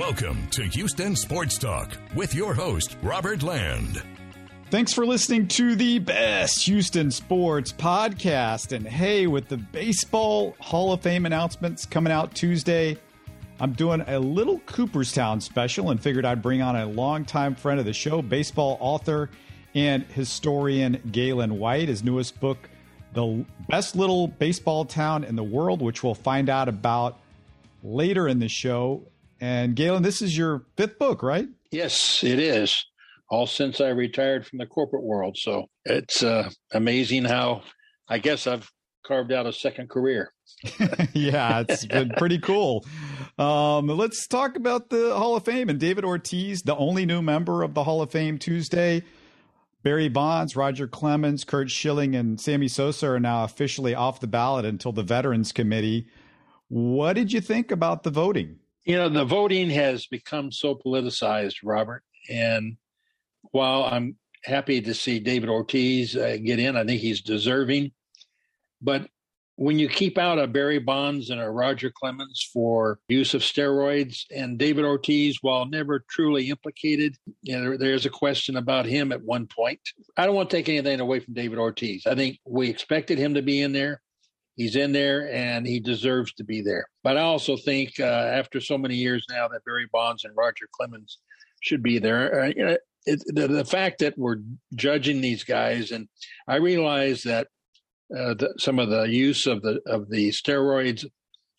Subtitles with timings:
[0.00, 4.02] Welcome to Houston Sports Talk with your host, Robert Land.
[4.70, 8.72] Thanks for listening to the best Houston sports podcast.
[8.72, 12.96] And hey, with the Baseball Hall of Fame announcements coming out Tuesday,
[13.60, 17.84] I'm doing a little Cooperstown special and figured I'd bring on a longtime friend of
[17.84, 19.28] the show, baseball author
[19.74, 21.88] and historian Galen White.
[21.88, 22.70] His newest book,
[23.12, 27.18] The Best Little Baseball Town in the World, which we'll find out about
[27.84, 29.02] later in the show.
[29.40, 31.48] And Galen, this is your fifth book, right?
[31.70, 32.84] Yes, it is.
[33.30, 35.36] All since I retired from the corporate world.
[35.38, 37.62] So it's uh, amazing how
[38.08, 38.70] I guess I've
[39.06, 40.32] carved out a second career.
[41.14, 42.84] yeah, it's been pretty cool.
[43.38, 47.62] Um, let's talk about the Hall of Fame and David Ortiz, the only new member
[47.62, 49.02] of the Hall of Fame Tuesday.
[49.82, 54.66] Barry Bonds, Roger Clemens, Curt Schilling, and Sammy Sosa are now officially off the ballot
[54.66, 56.06] until the Veterans Committee.
[56.68, 58.58] What did you think about the voting?
[58.84, 62.02] You know, the voting has become so politicized, Robert.
[62.28, 62.76] And
[63.52, 67.92] while I'm happy to see David Ortiz uh, get in, I think he's deserving.
[68.80, 69.08] But
[69.56, 74.24] when you keep out a Barry Bonds and a Roger Clemens for use of steroids,
[74.34, 79.22] and David Ortiz, while never truly implicated, you know, there's a question about him at
[79.22, 79.80] one point.
[80.16, 82.06] I don't want to take anything away from David Ortiz.
[82.06, 84.00] I think we expected him to be in there.
[84.56, 86.86] He's in there and he deserves to be there.
[87.02, 90.68] But I also think uh, after so many years now that Barry Bonds and Roger
[90.72, 91.18] Clemens
[91.60, 92.44] should be there.
[92.44, 94.38] Uh, it, the, the fact that we're
[94.74, 96.08] judging these guys, and
[96.46, 97.46] I realize that
[98.14, 101.06] uh, the, some of the use of the of the steroids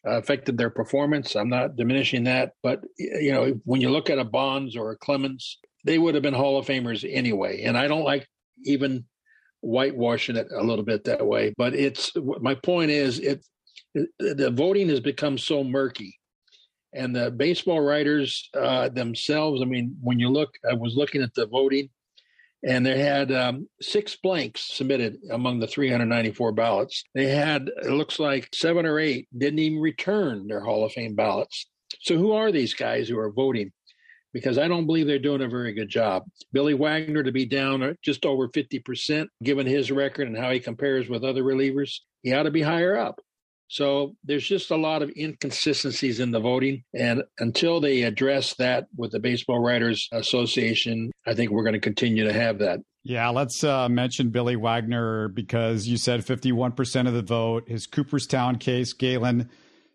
[0.06, 1.36] affected their performance.
[1.36, 4.98] I'm not diminishing that, but you know, when you look at a Bonds or a
[4.98, 7.64] Clemens, they would have been Hall of Famers anyway.
[7.64, 8.28] And I don't like
[8.66, 9.06] even
[9.62, 11.54] whitewashing it a little bit that way.
[11.58, 13.46] But it's my point is it,
[13.94, 16.18] it the voting has become so murky,
[16.94, 19.62] and the baseball writers uh, themselves.
[19.62, 21.90] I mean, when you look, I was looking at the voting,
[22.68, 27.04] and they had um, six blanks submitted among the 394 ballots.
[27.16, 31.16] They had it looks like seven or eight didn't even return their Hall of Fame
[31.16, 31.68] ballots.
[32.02, 33.72] So who are these guys who are voting?
[34.34, 36.24] Because I don't believe they're doing a very good job.
[36.52, 41.10] Billy Wagner to be down just over 50%, given his record and how he compares
[41.10, 43.20] with other relievers, he ought to be higher up.
[43.72, 46.84] So there's just a lot of inconsistencies in the voting.
[46.94, 51.80] And until they address that with the Baseball Writers Association, I think we're going to
[51.80, 52.82] continue to have that.
[53.04, 57.70] Yeah, let's uh, mention Billy Wagner because you said 51% of the vote.
[57.70, 59.50] His Cooperstown case, Galen,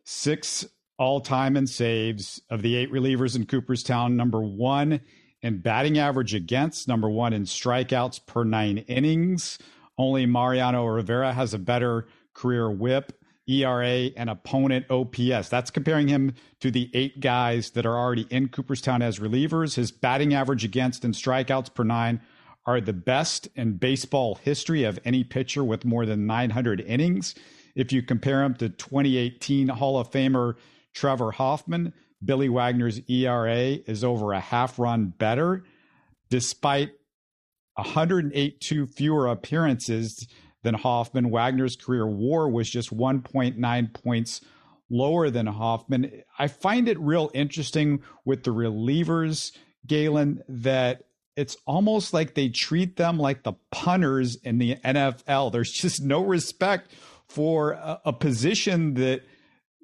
[0.04, 0.66] six
[0.98, 5.00] all time in saves of the eight relievers in Cooperstown, number one
[5.42, 9.58] in batting average against, number one in strikeouts per nine innings.
[9.98, 13.12] Only Mariano Rivera has a better career WHIP,
[13.48, 15.48] ERA, and opponent OPS.
[15.48, 19.76] That's comparing him to the eight guys that are already in Cooperstown as relievers.
[19.76, 22.20] His batting average against and strikeouts per nine
[22.66, 27.34] are the best in baseball history of any pitcher with more than 900 innings.
[27.76, 30.56] If you compare him to 2018 Hall of Famer
[30.96, 31.92] Trevor Hoffman,
[32.24, 35.62] Billy Wagner's ERA is over a half run better,
[36.30, 36.90] despite
[37.74, 38.64] 108
[38.94, 40.26] fewer appearances
[40.62, 41.28] than Hoffman.
[41.28, 44.40] Wagner's career WAR was just 1.9 points
[44.88, 46.22] lower than Hoffman.
[46.38, 49.52] I find it real interesting with the relievers,
[49.86, 51.02] Galen, that
[51.36, 55.52] it's almost like they treat them like the punters in the NFL.
[55.52, 56.90] There's just no respect
[57.28, 59.20] for a, a position that–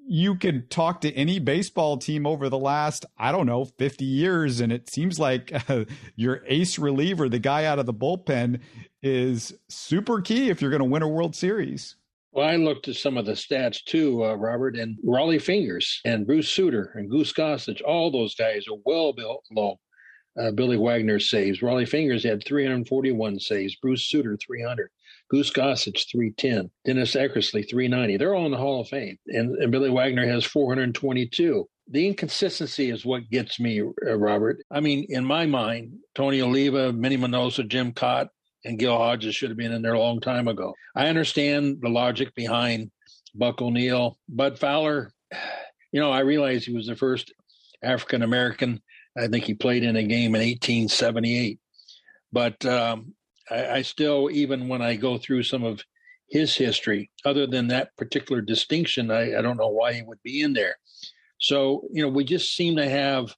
[0.07, 4.61] you could talk to any baseball team over the last, I don't know, 50 years,
[4.61, 5.85] and it seems like uh,
[6.17, 8.61] your ace reliever, the guy out of the bullpen,
[9.03, 11.97] is super key if you're going to win a World Series.
[12.33, 16.27] Well, I looked at some of the stats too, uh, Robert, and Rollie Fingers and
[16.27, 19.79] Bruce Sutter and Goose Gossage, all those guys are well below
[20.41, 21.61] uh, Billy Wagner's saves.
[21.61, 24.91] Rollie Fingers had 341 saves, Bruce Sutter 300.
[25.33, 28.19] Goose Gossage 310, Dennis Eckersley 390.
[28.19, 29.17] They're all in the Hall of Fame.
[29.29, 31.67] And, and Billy Wagner has 422.
[31.91, 34.59] The inconsistency is what gets me, uh, Robert.
[34.71, 38.29] I mean, in my mind, Tony Oliva, Minnie Minoso, Jim Kaat,
[38.67, 40.75] and Gil Hodges should have been in there a long time ago.
[40.95, 42.91] I understand the logic behind
[43.35, 45.13] Buck O'Neill, Bud Fowler.
[45.93, 47.33] You know, I realize he was the first
[47.83, 48.83] African American.
[49.17, 51.59] I think he played in a game in 1878.
[52.33, 53.15] But um,
[53.51, 55.83] I, I still, even when I go through some of
[56.29, 60.43] his history, other than that particular distinction, I, I don't know why he would be
[60.43, 60.77] in there.
[61.39, 63.35] So, you know, we just seem to have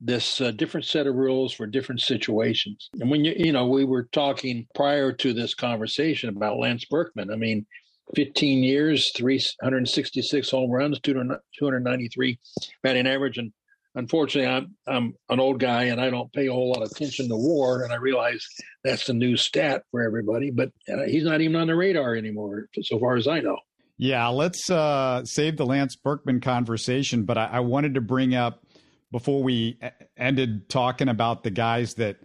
[0.00, 2.90] this uh, different set of rules for different situations.
[3.00, 7.30] And when you, you know, we were talking prior to this conversation about Lance Berkman.
[7.30, 7.66] I mean,
[8.14, 12.38] 15 years, 366 home runs, 293
[12.82, 13.52] batting average, and
[13.96, 17.28] unfortunately, I'm I'm an old guy and I don't pay a whole lot of attention
[17.28, 18.46] to WAR, and I realize
[18.84, 20.52] that's the new stat for everybody.
[20.52, 23.58] But uh, he's not even on the radar anymore, so far as I know.
[23.98, 28.62] Yeah, let's uh, save the Lance Berkman conversation, but I, I wanted to bring up
[29.10, 29.80] before we
[30.16, 32.18] ended talking about the guys that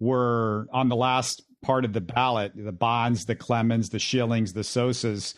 [0.00, 4.60] were on the last part of the ballot the Bonds, the Clemens, the Schillings, the
[4.60, 5.34] Sosas.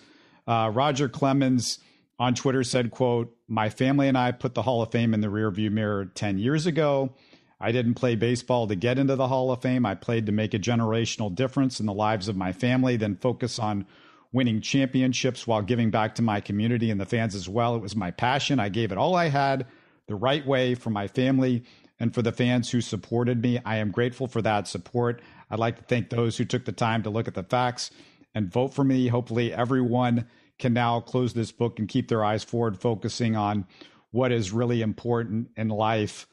[0.46, 1.79] Uh, Roger Clemens
[2.18, 5.28] on Twitter said, quote, My family and I put the Hall of Fame in the
[5.28, 7.14] rearview mirror 10 years ago.
[7.60, 9.86] I didn't play baseball to get into the Hall of Fame.
[9.86, 13.58] I played to make a generational difference in the lives of my family, then focus
[13.58, 13.86] on
[14.32, 17.74] winning championships while giving back to my community and the fans as well.
[17.74, 18.60] It was my passion.
[18.60, 19.66] I gave it all I had
[20.06, 21.64] the right way for my family
[21.98, 23.58] and for the fans who supported me.
[23.64, 25.22] I am grateful for that support.
[25.50, 27.90] I'd like to thank those who took the time to look at the facts
[28.34, 29.08] and vote for me.
[29.08, 30.26] Hopefully, everyone
[30.58, 33.67] can now close this book and keep their eyes forward, focusing on
[34.11, 36.26] what is really important in life.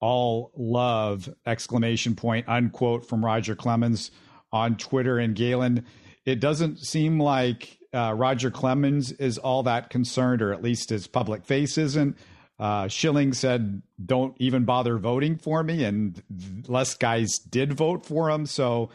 [0.00, 1.28] All love!
[1.46, 2.48] Exclamation point!
[2.48, 4.10] Unquote from Roger Clemens
[4.52, 5.18] on Twitter.
[5.18, 5.84] And Galen,
[6.24, 11.06] it doesn't seem like uh, Roger Clemens is all that concerned, or at least his
[11.06, 12.16] public face isn't.
[12.58, 16.22] Uh, Schilling said, "Don't even bother voting for me," and
[16.68, 18.44] less guys did vote for him.
[18.46, 18.90] So,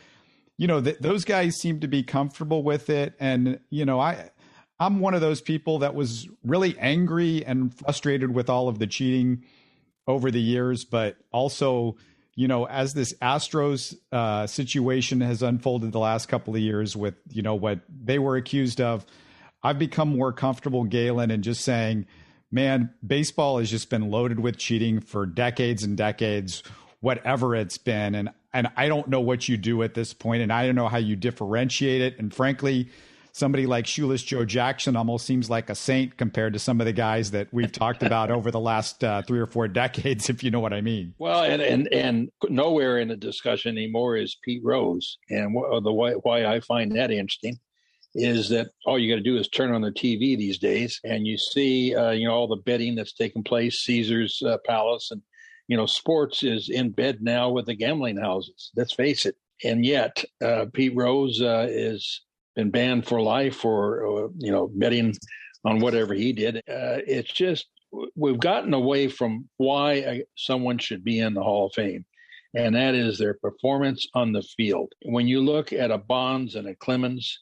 [0.57, 3.16] you know, th- those guys seem to be comfortable with it.
[3.19, 4.30] And you know, I
[4.80, 8.88] I'm one of those people that was really angry and frustrated with all of the
[8.88, 9.44] cheating
[10.07, 11.95] over the years, but also,
[12.36, 17.16] you know, as this Astros uh, situation has unfolded the last couple of years with
[17.31, 19.06] you know what they were accused of,
[19.63, 22.06] I've become more comfortable, Galen, and just saying
[22.56, 26.63] man, baseball has just been loaded with cheating for decades and decades,
[27.01, 28.16] whatever it's been.
[28.16, 30.88] And and I don't know what you do at this point, and I don't know
[30.88, 32.18] how you differentiate it.
[32.18, 32.89] And frankly,
[33.35, 36.93] somebody like Shoeless Joe Jackson almost seems like a saint compared to some of the
[36.93, 40.51] guys that we've talked about over the last uh, three or four decades, if you
[40.51, 41.13] know what I mean.
[41.17, 45.53] Well, and and and nowhere in the discussion anymore is Pete Rose, and
[45.83, 47.59] the why, why I find that interesting
[48.17, 51.27] is that all you got to do is turn on the TV these days, and
[51.27, 55.21] you see, uh, you know, all the betting that's taking place, Caesar's uh, Palace, and
[55.67, 58.71] you know, sports is in bed now with the gambling houses.
[58.77, 59.35] Let's face it.
[59.63, 62.21] And yet, uh, Pete Rose uh, is
[62.55, 65.15] been banned for life for you know betting
[65.65, 66.57] on whatever he did.
[66.57, 67.67] Uh, it's just
[68.15, 72.05] we've gotten away from why someone should be in the Hall of Fame,
[72.53, 74.91] and that is their performance on the field.
[75.03, 77.39] When you look at a Bonds and a Clemens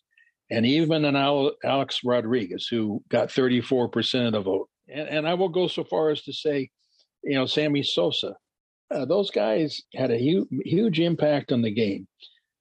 [0.50, 4.70] and even an Alex Rodriguez, who got 34% of the vote.
[4.88, 6.70] And, and, I will go so far as to say,
[7.24, 8.36] you know, Sammy Sosa,
[8.92, 12.08] uh, those guys had a huge impact on the game.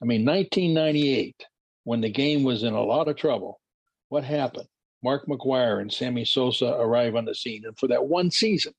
[0.02, 1.36] I mean, 1998,
[1.84, 3.60] when the game was in a lot of trouble,
[4.08, 4.68] what happened?
[5.02, 8.72] Mark McGwire and Sammy Sosa arrive on the scene, and for that one season,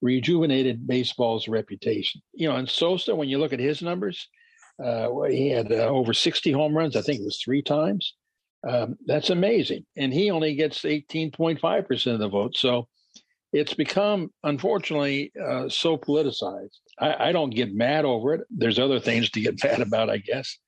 [0.00, 2.20] rejuvenated baseball's reputation.
[2.32, 4.28] You know, and Sosa, when you look at his numbers,
[4.82, 6.94] uh, he had uh, over 60 home runs.
[6.94, 8.14] I think it was three times.
[8.66, 9.84] Um, that's amazing.
[9.96, 12.56] And he only gets 18.5% of the vote.
[12.56, 12.88] So
[13.52, 16.78] it's become, unfortunately, uh, so politicized.
[16.98, 18.40] I, I, don't get mad over it.
[18.50, 20.58] There's other things to get mad about, I guess.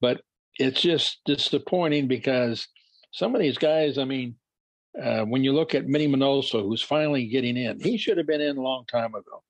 [0.00, 0.20] But
[0.58, 2.66] it's just disappointing because
[3.12, 4.36] some of these guys, I mean,
[5.00, 8.40] uh, when you look at Minnie Minoso, who's finally getting in, he should have been
[8.40, 9.42] in a long time ago.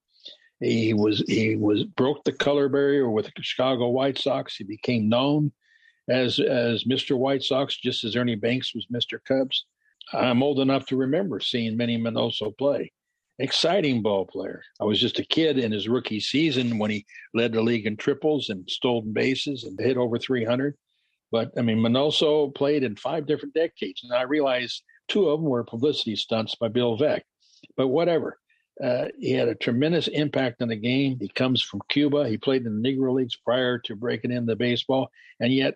[0.61, 4.57] He was he was broke the color barrier with the Chicago White Sox.
[4.57, 5.53] He became known
[6.09, 7.17] as as Mr.
[7.17, 9.19] White Sox, just as Ernie Banks was Mr.
[9.27, 9.65] Cubs.
[10.13, 12.93] I'm old enough to remember seeing Minnie Minoso play.
[13.39, 14.63] Exciting ball player.
[14.81, 17.97] I was just a kid in his rookie season when he led the league in
[17.97, 20.77] triples and stolen bases and hit over 300.
[21.31, 25.49] But I mean, Minoso played in five different decades, and I realized two of them
[25.49, 27.23] were publicity stunts by Bill Veeck.
[27.77, 28.39] But whatever.
[28.83, 31.19] Uh, he had a tremendous impact on the game.
[31.21, 32.27] He comes from Cuba.
[32.27, 35.75] He played in the Negro Leagues prior to breaking into baseball, and yet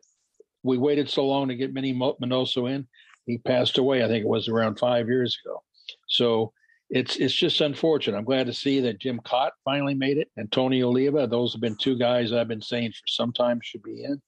[0.62, 2.88] we waited so long to get Minnie Minoso in.
[3.26, 4.02] He passed away.
[4.02, 5.62] I think it was around five years ago.
[6.08, 6.52] So
[6.90, 8.16] it's it's just unfortunate.
[8.16, 11.26] I'm glad to see that Jim Kaat finally made it, and Tony Oliva.
[11.26, 14.20] Those have been two guys I've been saying for some time should be in.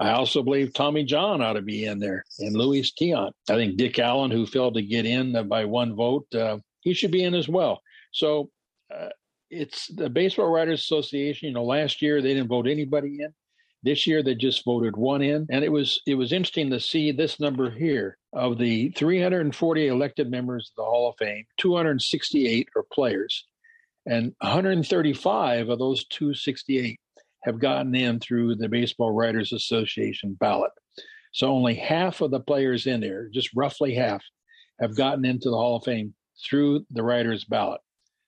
[0.00, 3.32] I also believe Tommy John ought to be in there, and Luis Tiant.
[3.48, 7.10] I think Dick Allen, who failed to get in by one vote, uh, he should
[7.10, 7.80] be in as well.
[8.12, 8.50] So
[8.94, 9.10] uh,
[9.50, 11.48] it's the Baseball Writers Association.
[11.48, 13.32] You know, last year they didn't vote anybody in.
[13.82, 17.12] This year they just voted one in, and it was it was interesting to see
[17.12, 21.44] this number here of the 340 elected members of the Hall of Fame.
[21.58, 23.46] 268 are players,
[24.06, 26.98] and 135 of those 268
[27.44, 30.72] have gotten in through the Baseball Writers Association ballot.
[31.32, 34.22] So only half of the players in there, just roughly half,
[34.80, 36.14] have gotten into the Hall of Fame
[36.48, 37.80] through the writers' ballot.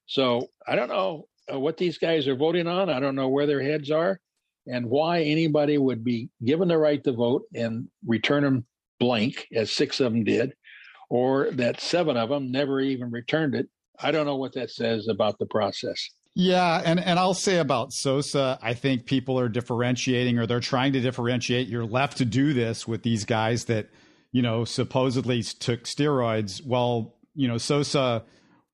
[0.07, 2.91] So I don't know uh, what these guys are voting on.
[2.91, 4.21] I don't know where their heads are
[4.67, 8.67] and why anybody would be given the right to vote and return them
[8.99, 10.53] blank, as six of them did,
[11.09, 13.69] or that seven of them never even returned it.
[14.01, 16.11] I don't know what that says about the process.
[16.39, 20.93] Yeah, and and I'll say about Sosa, I think people are differentiating or they're trying
[20.93, 21.67] to differentiate.
[21.67, 23.89] You're left to do this with these guys that,
[24.33, 26.61] you know, supposedly took steroids.
[26.63, 28.23] Well, you know, Sosa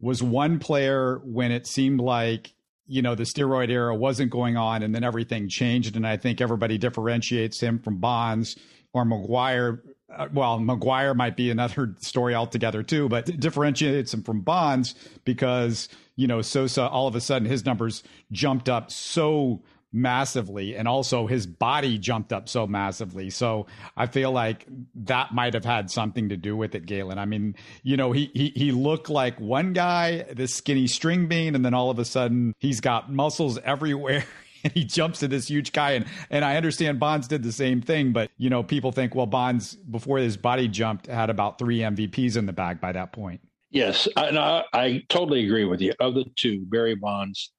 [0.01, 2.53] was one player when it seemed like,
[2.89, 6.41] you know, the steroid era wasn't going on and then everything changed and I think
[6.41, 8.57] everybody differentiates him from Bonds
[8.93, 9.81] or McGwire
[10.15, 14.95] uh, well, McGwire might be another story altogether too, but differentiates him from Bonds
[15.25, 19.63] because you know Sosa all of a sudden his numbers jumped up so
[19.95, 23.29] massively and also his body jumped up so massively.
[23.29, 27.19] So i feel like that might have had something to do with it galen.
[27.19, 31.55] I mean you know he he, he looked like one guy this skinny string bean
[31.55, 34.25] and then all of a sudden he's got muscles everywhere
[34.65, 35.93] and he jumps to this huge guy.
[35.93, 39.27] And and I understand Bonds did the same thing, but you know, people think, well,
[39.27, 43.41] Bonds before his body jumped had about three MVPs in the bag by that point.
[43.71, 45.95] Yes, and I, I totally agree with you.
[45.99, 47.53] Of the two, Barry Bonds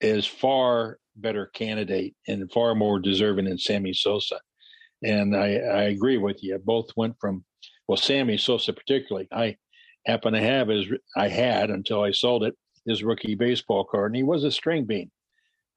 [0.00, 4.38] is far better candidate and far more deserving than Sammy Sosa.
[5.02, 6.58] And I, I agree with you.
[6.58, 7.44] Both went from
[7.88, 9.28] well, Sammy Sosa particularly.
[9.32, 9.56] I
[10.06, 12.54] happen to have his I had until I sold it
[12.86, 15.10] his rookie baseball card, and he was a string bean.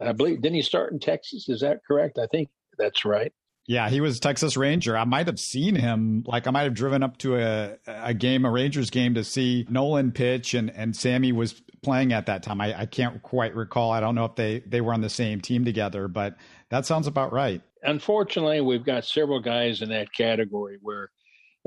[0.02, 1.48] I believe didn't he start in Texas?
[1.50, 2.18] Is that correct?
[2.18, 3.32] I think that's right.
[3.68, 4.98] Yeah, he was Texas Ranger.
[4.98, 6.24] I might have seen him.
[6.26, 9.66] Like I might have driven up to a a game, a Rangers game, to see
[9.70, 12.60] Nolan pitch, and and Sammy was playing at that time.
[12.60, 13.92] I, I can't quite recall.
[13.92, 16.36] I don't know if they they were on the same team together, but
[16.70, 17.62] that sounds about right.
[17.84, 21.12] Unfortunately, we've got several guys in that category where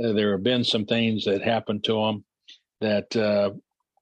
[0.03, 2.25] uh, there have been some things that happened to them
[2.81, 3.50] that uh,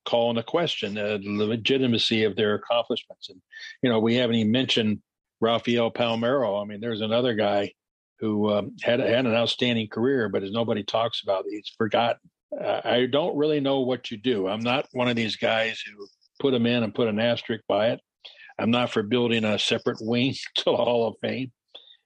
[0.05, 3.29] call into question uh, the legitimacy of their accomplishments.
[3.29, 3.41] And,
[3.83, 5.01] you know, we haven't even mentioned
[5.41, 6.63] Rafael Palmeiro.
[6.63, 7.73] I mean, there's another guy
[8.19, 12.31] who um, had, had an outstanding career, but as nobody talks about, he's forgotten.
[12.59, 14.47] Uh, I don't really know what you do.
[14.49, 16.07] I'm not one of these guys who
[16.41, 18.01] put them in and put an asterisk by it.
[18.59, 21.51] I'm not for building a separate wing to the Hall of Fame.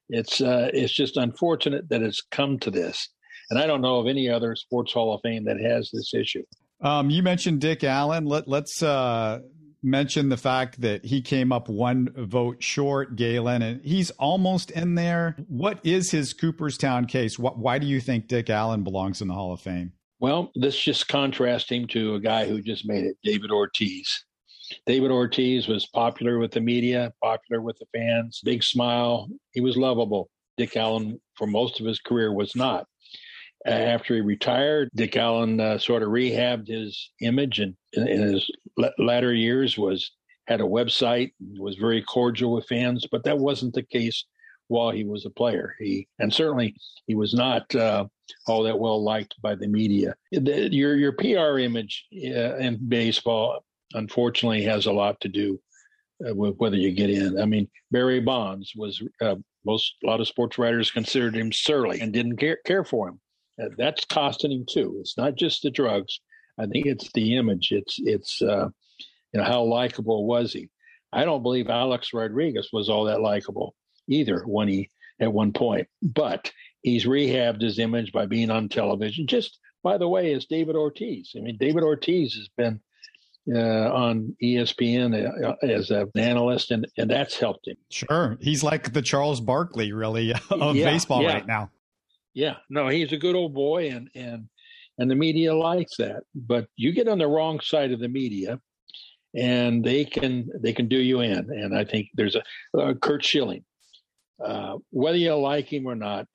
[0.09, 3.09] It's uh, it's just unfortunate that it's come to this,
[3.49, 6.43] and I don't know of any other sports Hall of Fame that has this issue.
[6.79, 8.25] Um, you mentioned Dick Allen.
[8.25, 9.39] Let, let's uh,
[9.81, 14.95] mention the fact that he came up one vote short, Galen, and he's almost in
[14.95, 15.35] there.
[15.47, 17.39] What is his Cooperstown case?
[17.39, 19.93] Why do you think Dick Allen belongs in the Hall of Fame?
[20.19, 24.25] Well, this just contrasts him to a guy who just made it, David Ortiz.
[24.85, 29.29] David Ortiz was popular with the media, popular with the fans, big smile.
[29.53, 30.29] He was lovable.
[30.57, 32.85] Dick Allen, for most of his career, was not
[33.67, 38.49] after he retired, Dick Allen uh, sort of rehabbed his image, and in, in his
[38.97, 40.11] latter years was
[40.47, 44.25] had a website, was very cordial with fans, but that wasn't the case
[44.69, 45.75] while he was a player.
[45.79, 46.75] He and certainly
[47.07, 48.05] he was not uh,
[48.47, 50.15] all that well liked by the media.
[50.31, 55.59] The, your your PR image uh, in baseball, unfortunately, has a lot to do
[56.27, 57.39] uh, with whether you get in.
[57.39, 61.99] I mean, Barry Bonds was uh, most a lot of sports writers considered him surly
[61.99, 63.19] and didn't care care for him.
[63.61, 64.97] Uh, that's costing him too.
[64.99, 66.19] It's not just the drugs.
[66.59, 67.71] I think it's the image.
[67.71, 68.69] It's it's uh,
[69.33, 70.69] you know how likable was he?
[71.13, 73.75] I don't believe Alex Rodriguez was all that likable
[74.07, 79.27] either when he at one point, but he's rehabbed his image by being on television.
[79.27, 81.33] Just by the way, is David Ortiz.
[81.35, 82.79] I mean, David Ortiz has been
[83.53, 87.77] uh, on ESPN uh, as an analyst, and, and that's helped him.
[87.89, 91.33] Sure, he's like the Charles Barkley, really, of yeah, baseball yeah.
[91.33, 91.71] right now
[92.37, 94.47] yeah, no, he's a good old boy, and and
[94.99, 96.21] and the media likes that.
[96.35, 98.59] But you get on the wrong side of the media,
[99.35, 101.49] and they can they can do you in.
[101.49, 102.43] And I think there's a
[102.77, 103.65] uh, Curt Schilling,
[104.45, 106.27] uh, whether you like him or not,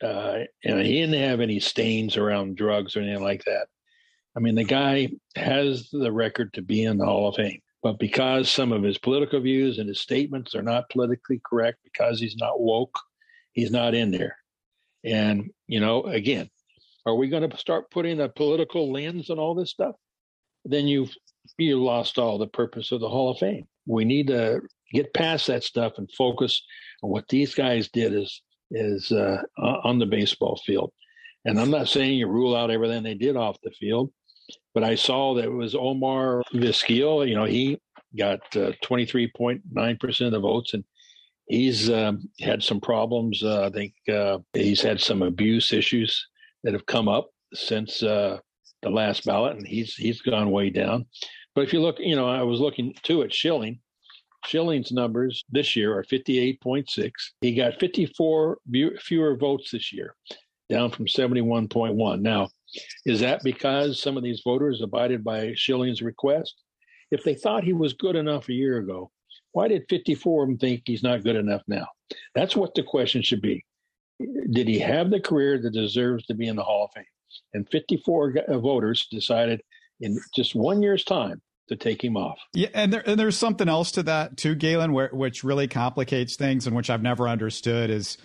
[0.00, 3.66] uh, and he didn't have any stains around drugs or anything like that.
[4.36, 7.60] I mean, the guy has the record to be in the Hall of Fame.
[7.82, 12.20] But because some of his political views and his statements are not politically correct, because
[12.20, 12.96] he's not woke,
[13.52, 14.36] he's not in there.
[15.04, 16.50] And, you know, again,
[17.06, 19.94] are we going to start putting a political lens on all this stuff?
[20.64, 21.14] Then you've
[21.58, 23.66] you lost all the purpose of the Hall of Fame.
[23.86, 24.60] We need to
[24.92, 26.62] get past that stuff and focus
[27.02, 30.92] on what these guys did is is uh, on the baseball field.
[31.44, 34.12] And I'm not saying you rule out everything they did off the field,
[34.74, 37.26] but I saw that it was Omar Vizquel.
[37.26, 37.78] You know, he
[38.16, 40.84] got uh, 23.9% of the votes, and
[41.50, 43.42] he's um, had some problems.
[43.42, 46.28] Uh, I think uh, he's had some abuse issues
[46.62, 48.38] that have come up since uh,
[48.82, 51.06] the last ballot, and he's he's gone way down.
[51.54, 53.80] But if you look, you know, I was looking too at Schilling.
[54.46, 57.10] Schilling's numbers this year are 58.6.
[57.42, 58.58] He got 54
[58.98, 60.14] fewer votes this year,
[60.70, 62.20] down from 71.1.
[62.22, 62.48] Now,
[63.04, 66.54] is that because some of these voters abided by Schilling's request?
[67.10, 69.10] If they thought he was good enough a year ago,
[69.52, 71.86] why did 54 of them think he's not good enough now?
[72.34, 73.64] That's what the question should be.
[74.50, 77.04] Did he have the career that deserves to be in the Hall of Fame?
[77.54, 79.62] And 54 uh, voters decided
[80.00, 82.38] in just one year's time to take him off.
[82.52, 86.36] Yeah, and, there, and there's something else to that too, Galen, where, which really complicates
[86.36, 88.18] things and which I've never understood is,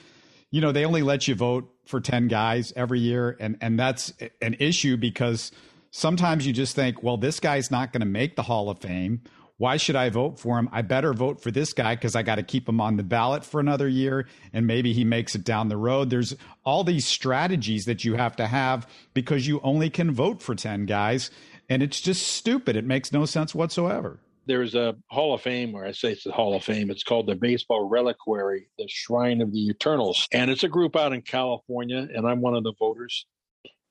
[0.52, 3.38] you know, they only let you vote for 10 guys every year.
[3.40, 5.52] And, and that's an issue because
[5.92, 9.22] sometimes you just think, well, this guy's not going to make the Hall of Fame
[9.58, 10.70] why should I vote for him?
[10.72, 13.46] I better vote for this guy because I got to keep him on the ballot
[13.46, 16.10] for another year and maybe he makes it down the road.
[16.10, 16.36] There's
[16.66, 20.86] all these strategies that you have to have because you only can vote for 10
[20.86, 21.32] guys.
[21.70, 22.76] And it's just stupid.
[22.76, 24.20] It makes no sense whatsoever.
[24.46, 26.92] There's a Hall of Fame, or I say it's the Hall of Fame.
[26.92, 30.28] It's called the Baseball Reliquary, the Shrine of the Eternals.
[30.32, 33.26] And it's a group out in California, and I'm one of the voters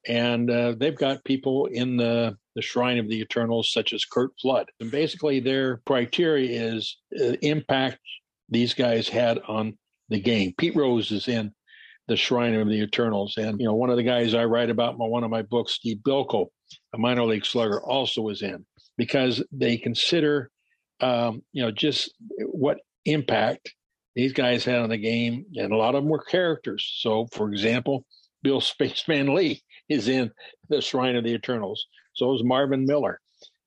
[0.07, 4.31] and uh, they've got people in the the Shrine of the Eternals, such as Curt
[4.41, 4.71] Flood.
[4.81, 7.99] And basically, their criteria is uh, impact
[8.49, 10.55] these guys had on the game.
[10.57, 11.53] Pete Rose is in
[12.09, 14.95] the Shrine of the Eternals, and you know one of the guys I write about
[14.95, 16.49] in one of my books, Steve Bilko,
[16.93, 20.51] a minor league slugger, also is in because they consider,
[21.01, 22.13] um, you know, just
[22.53, 23.73] what impact
[24.15, 26.89] these guys had on the game, and a lot of them were characters.
[26.99, 28.05] So, for example,
[28.43, 30.31] Bill Spaceman Lee is in
[30.69, 31.87] the Shrine of the Eternals.
[32.15, 33.21] So is Marvin Miller.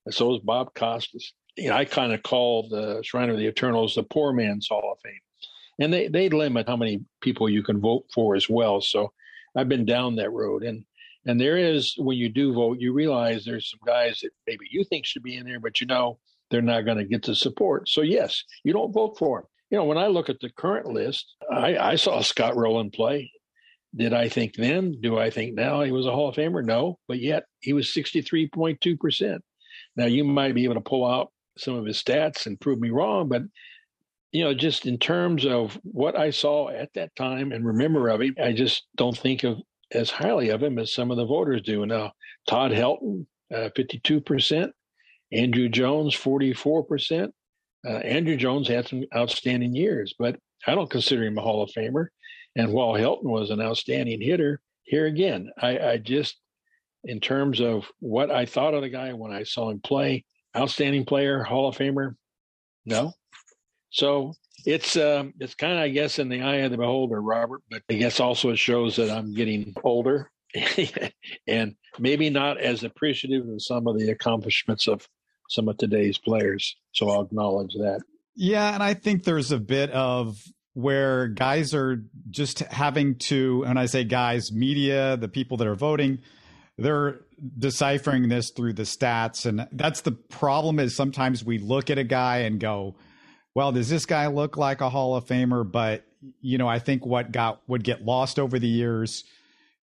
[0.06, 1.34] And so is Bob Costas.
[1.56, 4.92] You know, I kind of call the Shrine of the Eternals the poor man's Hall
[4.92, 5.20] of Fame.
[5.80, 8.82] And they, they limit how many people you can vote for as well.
[8.82, 9.12] So
[9.56, 10.63] I've been down that road.
[10.63, 10.86] And
[11.25, 14.86] and there is when you do vote, you realize there's some guys that maybe you
[14.86, 17.89] think should be in there, but you know they're not going to get the support.
[17.89, 19.48] So yes, you don't vote for them.
[19.70, 23.29] You know, when I look at the current list, I, I saw Scott Rolen play.
[23.96, 25.00] Did I think then?
[25.02, 26.64] Do I think now he was a Hall of Famer?
[26.64, 29.40] No, but yet he was 63.2%.
[29.96, 32.90] Now, you might be able to pull out some of his stats and prove me
[32.90, 33.44] wrong, but
[34.32, 38.22] you know, just in terms of what I saw at that time and remember of
[38.22, 41.62] him, I just don't think of as highly of him as some of the voters
[41.62, 41.86] do.
[41.86, 42.12] Now,
[42.48, 44.70] Todd Helton, uh, 52%,
[45.34, 47.30] Andruw Jones, 44%.
[47.88, 51.72] Uh, Andruw Jones had some outstanding years, but I don't consider him a Hall of
[51.72, 52.08] Famer.
[52.57, 56.37] And while Helton was an outstanding hitter, here again, I, I just,
[57.03, 61.05] in terms of what I thought of the guy when I saw him play, outstanding
[61.05, 62.15] player, Hall of Famer,
[62.85, 63.13] no.
[63.91, 64.33] So
[64.65, 67.61] it's um, it's kind of I guess in the eye of the beholder, Robert.
[67.70, 70.31] But I guess also it shows that I'm getting older
[71.48, 75.07] and maybe not as appreciative of some of the accomplishments of
[75.50, 76.75] some of today's players.
[76.93, 78.01] So I'll acknowledge that.
[78.35, 80.41] Yeah, and I think there's a bit of
[80.77, 85.74] where guys are just having to, and I say guys, media, the people that are
[85.74, 86.20] voting,
[86.77, 87.22] they're
[87.57, 89.48] deciphering this through the stats.
[89.48, 92.96] And that's the problem is sometimes we look at a guy and go,
[93.55, 95.70] well, does this guy look like a Hall of Famer?
[95.70, 96.05] But,
[96.42, 99.24] you know, I think what got would get lost over the years,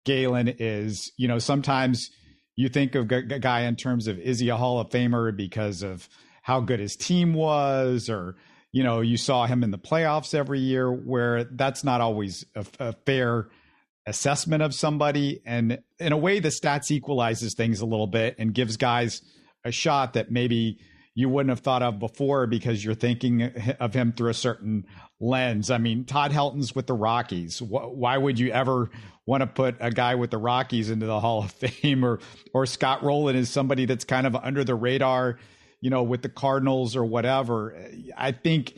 [0.04, 2.09] Galen, is, you know, sometimes
[2.54, 5.83] you think of a guy in terms of is he a Hall of Famer because
[5.83, 6.09] of
[6.42, 8.37] how good his team was or
[8.74, 12.66] you know, you saw him in the playoffs every year, where that's not always a,
[12.80, 13.46] a fair
[14.04, 15.40] assessment of somebody.
[15.46, 19.22] And in a way, the stats equalizes things a little bit and gives guys
[19.64, 20.80] a shot that maybe
[21.14, 23.44] you wouldn't have thought of before because you're thinking
[23.78, 24.87] of him through a certain
[25.20, 25.70] lens.
[25.70, 27.62] I mean, Todd Helton's with the Rockies.
[27.62, 28.90] Why would you ever
[29.24, 32.18] want to put a guy with the Rockies into the Hall of Fame or
[32.52, 35.38] or Scott Rolen is somebody that's kind of under the radar
[35.85, 37.77] you know, with the Cardinals or whatever.
[38.16, 38.73] I think,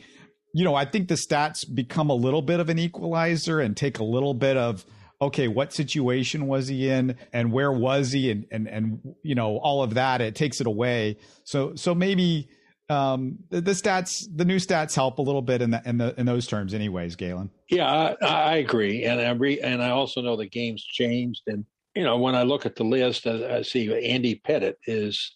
[0.53, 3.99] you know, I think the stats become a little bit of an equalizer and take
[3.99, 4.85] a little bit of,
[5.21, 9.55] okay, what situation was he in and where was he and, and, and, you know,
[9.59, 11.17] all of that, it takes it away.
[11.45, 12.49] So, so maybe,
[12.89, 16.13] um, the, the, stats, the new stats help a little bit in the, in the,
[16.19, 17.51] in those terms anyways, Galen.
[17.69, 19.05] Yeah, I, I agree.
[19.05, 21.43] And I re, and I also know the game's changed.
[21.47, 21.63] And,
[21.95, 25.35] you know, when I look at the list, I, I see Andy Pettitte is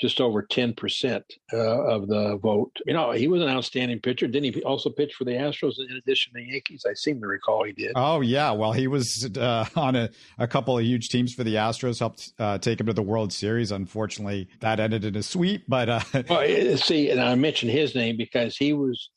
[0.00, 2.72] just over 10% uh, of the vote.
[2.86, 4.26] You know, he was an outstanding pitcher.
[4.26, 6.84] Didn't he also pitch for the Astros in addition to the Yankees?
[6.88, 7.92] I seem to recall he did.
[7.94, 8.50] Oh, yeah.
[8.52, 12.32] Well, he was uh, on a, a, couple of huge teams for the Astros, helped
[12.38, 13.70] uh, take him to the World Series.
[13.72, 15.64] Unfortunately, that ended in a sweep.
[15.68, 19.10] But uh, well, see, and I mentioned his name because he was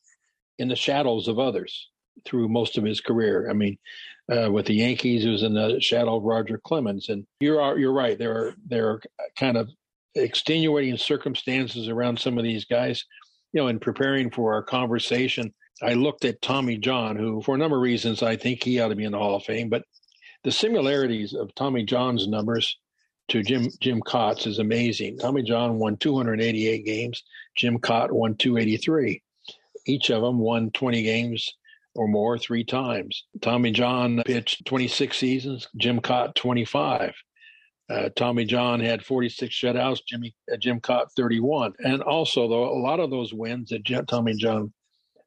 [0.60, 1.90] in the shadows of others
[2.26, 3.50] through most of his career.
[3.50, 3.78] I mean,
[4.32, 7.94] uh, with the Yankees, he was in the shadow of Roger Clemens, and you're you're
[7.94, 8.18] right.
[8.18, 9.02] There are there are
[9.38, 9.70] kind of
[10.16, 13.06] extenuating circumstances around some of these guys.
[13.52, 17.58] You know, in preparing for our conversation, I looked at Tommy John, who, for a
[17.58, 19.70] number of reasons, I think he ought to be in the Hall of Fame.
[19.70, 19.84] But
[20.44, 22.78] the similarities of Tommy John's numbers
[23.30, 25.18] to Jim Jim Kaat's is amazing.
[25.18, 27.24] Tommy John won 288 games.
[27.56, 29.22] Jim Kaat won 283.
[29.86, 31.54] Each of them won 20 games
[31.96, 33.24] or more three times.
[33.42, 35.68] Tommy John pitched 26 seasons.
[35.78, 37.14] Jim Kaat 25.
[37.90, 40.00] Uh, Tommy John had 46 shutouts.
[40.08, 41.74] Jimmy uh, Jim Kaat 31.
[41.80, 44.74] And also, though, a lot of those wins that Tommy John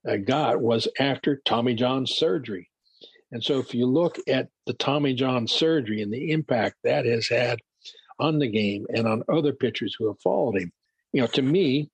[0.08, 2.70] uh, got was after Tommy John's surgery.
[3.32, 7.28] And so, if you look at the Tommy John surgery and the impact that has
[7.28, 7.58] had
[8.18, 10.72] on the game and on other pitchers who have followed him,
[11.12, 11.90] you know, to me,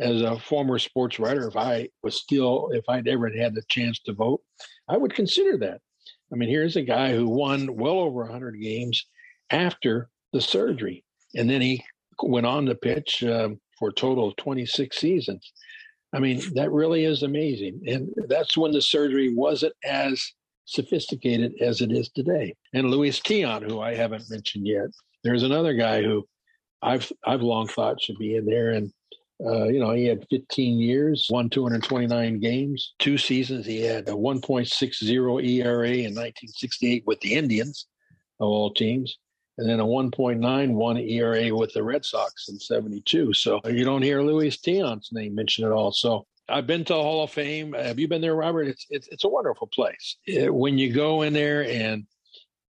[0.00, 4.00] as a former sports writer, if I was still, if I'd ever had the chance
[4.00, 4.40] to vote,
[4.88, 5.82] I would consider that.
[6.32, 9.04] I mean, here's a guy who won well over 100 games
[9.50, 11.84] after the surgery, and then he
[12.22, 15.52] went on to pitch um, for a total of 26 seasons.
[16.12, 17.80] I mean, that really is amazing.
[17.86, 20.22] And that's when the surgery wasn't as
[20.64, 22.54] sophisticated as it is today.
[22.74, 24.88] And Luis Tiant, who I haven't mentioned yet,
[25.22, 26.26] there's another guy who
[26.82, 28.70] I've I've long thought should be in there.
[28.70, 28.92] And
[29.44, 33.64] uh, you know, he had 15 years, won 229 games, two seasons.
[33.64, 37.86] He had a 1.60 ERA in 1968 with the Indians,
[38.38, 39.16] of all teams
[39.60, 43.34] and then a 1.91 ERA with the Red Sox in 72.
[43.34, 45.92] So you don't hear Luis Tiant's name mentioned at all.
[45.92, 47.74] So I've been to the Hall of Fame.
[47.74, 48.68] Have you been there, Robert?
[48.68, 50.16] It's it's, it's a wonderful place.
[50.26, 52.06] It, when you go in there and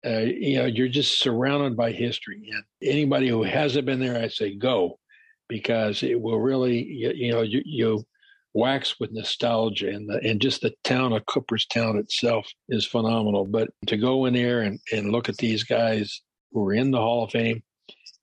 [0.05, 2.51] uh, you know you're just surrounded by history.
[2.53, 4.99] And anybody who hasn't been there, I say go
[5.47, 8.05] because it will really you, you know you, you
[8.53, 13.45] wax with nostalgia and the, and just the town of Cooperstown itself is phenomenal.
[13.45, 16.21] But to go in there and, and look at these guys
[16.53, 17.63] who are in the Hall of Fame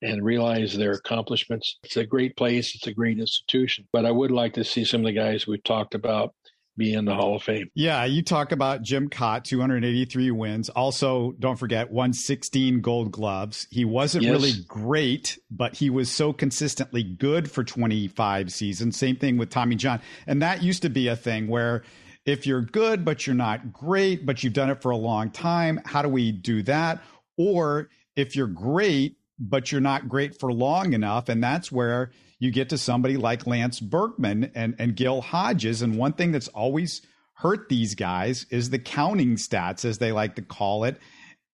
[0.02, 1.78] and realize their accomplishments.
[1.82, 2.74] It's a great place.
[2.74, 3.86] It's a great institution.
[3.92, 6.34] But I would like to see some of the guys we've talked about
[6.76, 7.68] be in the Hall of Fame.
[7.74, 10.68] Yeah, you talk about Jim Kaat, 283 wins.
[10.70, 13.66] Also, don't forget, won 16 gold gloves.
[13.70, 14.32] He wasn't yes.
[14.32, 18.96] really great, but he was so consistently good for 25 seasons.
[18.96, 20.00] Same thing with Tommy John.
[20.26, 21.82] And that used to be a thing where
[22.24, 25.80] if you're good, but you're not great, but you've done it for a long time,
[25.84, 27.02] how do we do that?
[27.36, 31.28] Or if you're great, but you're not great for long enough.
[31.28, 35.82] And that's where you get to somebody like Lance Berkman and, and Gil Hodges.
[35.82, 37.02] And one thing that's always
[37.34, 40.98] hurt these guys is the counting stats, as they like to call it.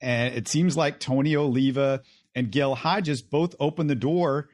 [0.01, 2.03] And it seems like Tony Oliva
[2.35, 4.49] and Gil Hodges both opened the door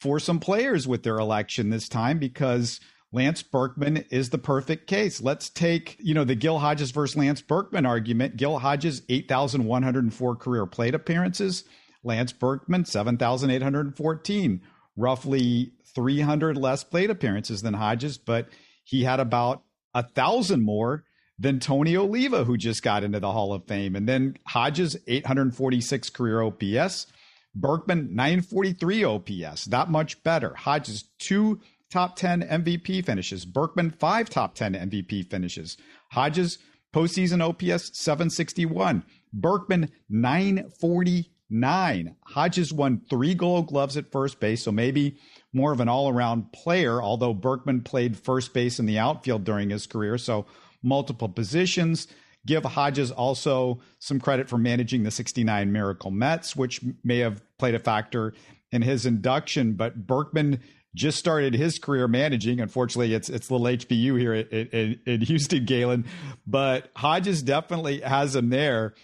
[0.00, 2.80] for some players with their election this time because
[3.14, 5.20] Lance Berkman is the perfect case.
[5.20, 8.36] Let's take, you know, the Gil Hodges versus Lance Berkman argument.
[8.36, 11.62] Gil Hodges, 8,104 career plate appearances.
[12.02, 14.60] Lance Berkman, 7,814.
[14.96, 18.48] Roughly 300 less plate appearances than Hodges, but
[18.82, 19.62] he had about
[19.94, 21.04] a thousand more
[21.38, 23.94] than Tony Oliva, who just got into the Hall of Fame.
[23.94, 27.06] And then Hodges, 846 career OPS.
[27.54, 29.66] Berkman, 943 OPS.
[29.66, 30.54] That much better.
[30.56, 31.60] Hodges, two
[31.94, 33.44] top 10 MVP finishes.
[33.44, 35.76] Berkman, five top 10 MVP finishes.
[36.10, 36.58] Hodges,
[36.92, 39.04] postseason OPS 761.
[39.32, 42.16] Berkman, 949.
[42.26, 45.18] Hodges won three gold gloves at first base, so maybe
[45.52, 49.70] more of an all around player, although Berkman played first base in the outfield during
[49.70, 50.46] his career, so
[50.82, 52.08] multiple positions.
[52.44, 57.76] Give Hodges also some credit for managing the 69 Miracle Mets, which may have played
[57.76, 58.34] a factor
[58.72, 60.58] in his induction, but Berkman
[60.94, 62.60] just started his career managing.
[62.60, 66.06] Unfortunately, it's it's little HBU here in, in Houston, Galen,
[66.46, 68.94] but Hodges definitely has him there.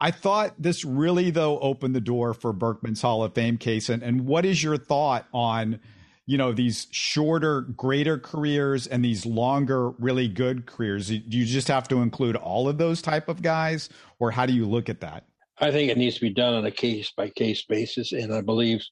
[0.00, 3.88] I thought this really though opened the door for Berkman's Hall of Fame case.
[3.88, 5.80] And, and what is your thought on,
[6.26, 11.08] you know, these shorter, greater careers and these longer, really good careers?
[11.08, 14.52] Do you just have to include all of those type of guys, or how do
[14.52, 15.24] you look at that?
[15.58, 18.42] I think it needs to be done on a case by case basis, and I
[18.42, 18.84] believe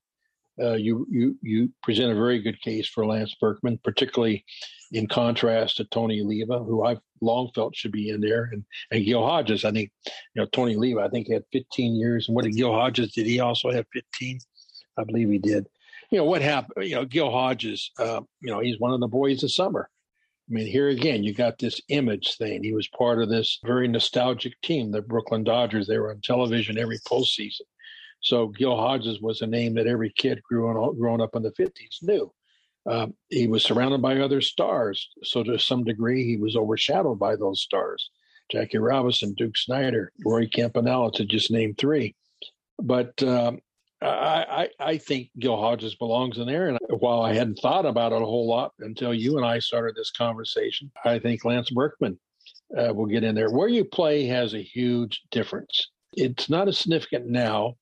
[0.61, 4.45] uh, you you you present a very good case for Lance Berkman, particularly
[4.93, 9.05] in contrast to Tony Oliva, who I've long felt should be in there, and and
[9.05, 9.65] Gil Hodges.
[9.65, 11.01] I think you know Tony Oliva.
[11.01, 13.13] I think he had 15 years, and what did Gil Hodges?
[13.13, 14.39] Did he also have 15?
[14.97, 15.67] I believe he did.
[16.11, 16.87] You know what happened?
[16.87, 17.91] You know Gil Hodges.
[17.99, 19.89] Uh, you know he's one of the boys of summer.
[20.49, 22.63] I mean, here again, you got this image thing.
[22.63, 25.87] He was part of this very nostalgic team, the Brooklyn Dodgers.
[25.87, 27.63] They were on television every postseason.
[28.25, 32.03] So Gil Hodges was a name that every kid growing growing up in the 50s
[32.03, 32.33] knew.
[32.87, 37.37] Um, he was surrounded by other stars, so to some degree, he was overshadowed by
[37.37, 38.11] those stars.
[38.51, 42.15] Jackie Robinson, Duke Snider, Roy Campanella, to just name three.
[42.79, 43.61] But um,
[44.03, 46.69] I, I, I think Gil Hodges belongs in there.
[46.69, 49.95] And while I hadn't thought about it a whole lot until you and I started
[49.97, 52.19] this conversation, I think Lance Berkman
[52.77, 53.51] uh, will get in there.
[53.51, 55.89] Where you play has a huge difference.
[56.13, 57.77] It's not as significant now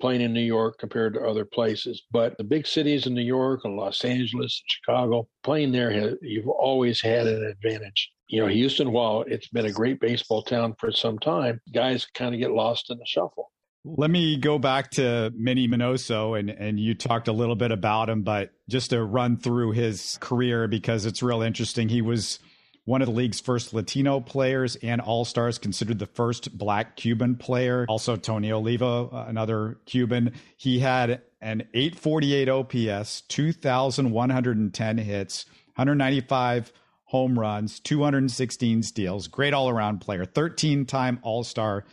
[0.00, 3.60] playing in New York compared to other places, but the big cities in New York
[3.64, 8.10] and Los Angeles, and Chicago, playing there, you've always had an advantage.
[8.28, 12.34] You know, Houston, while it's been a great baseball town for some time, guys kind
[12.34, 13.52] of get lost in the shuffle.
[13.84, 18.10] Let me go back to Minnie Minoso, and, and you talked a little bit about
[18.10, 21.88] him, but just to run through his career because it's real interesting.
[21.88, 22.40] He was
[22.86, 27.36] one of the league's first Latino players and All Stars, considered the first Black Cuban
[27.36, 27.84] player.
[27.88, 30.32] Also, Tony Oliva, uh, another Cuban.
[30.56, 35.44] He had an 848 OPS, 2,110 hits,
[35.74, 36.72] 195
[37.04, 39.28] home runs, 216 steals.
[39.28, 41.84] Great all around player, 13 time All Star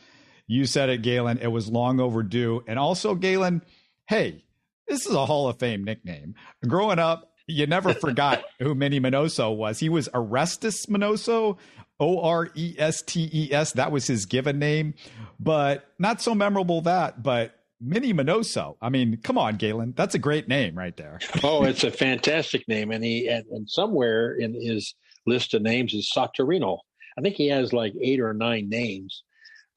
[0.47, 1.39] you said it, Galen.
[1.39, 2.63] It was long overdue.
[2.67, 3.63] And also, Galen,
[4.07, 4.43] hey,
[4.87, 6.35] this is a Hall of Fame nickname.
[6.67, 9.79] Growing up, you never forgot who Minnie Minoso was.
[9.79, 11.57] He was Orestes Minoso,
[11.99, 13.73] O R E S T E S.
[13.73, 14.93] That was his given name,
[15.39, 17.21] but not so memorable that.
[17.23, 18.77] But Minnie Minoso.
[18.81, 19.93] I mean, come on, Galen.
[19.95, 21.19] That's a great name right there.
[21.43, 22.91] oh, it's a fantastic name.
[22.91, 26.79] And he, and, and somewhere in his list of names is Saturnino.
[27.17, 29.23] I think he has like eight or nine names.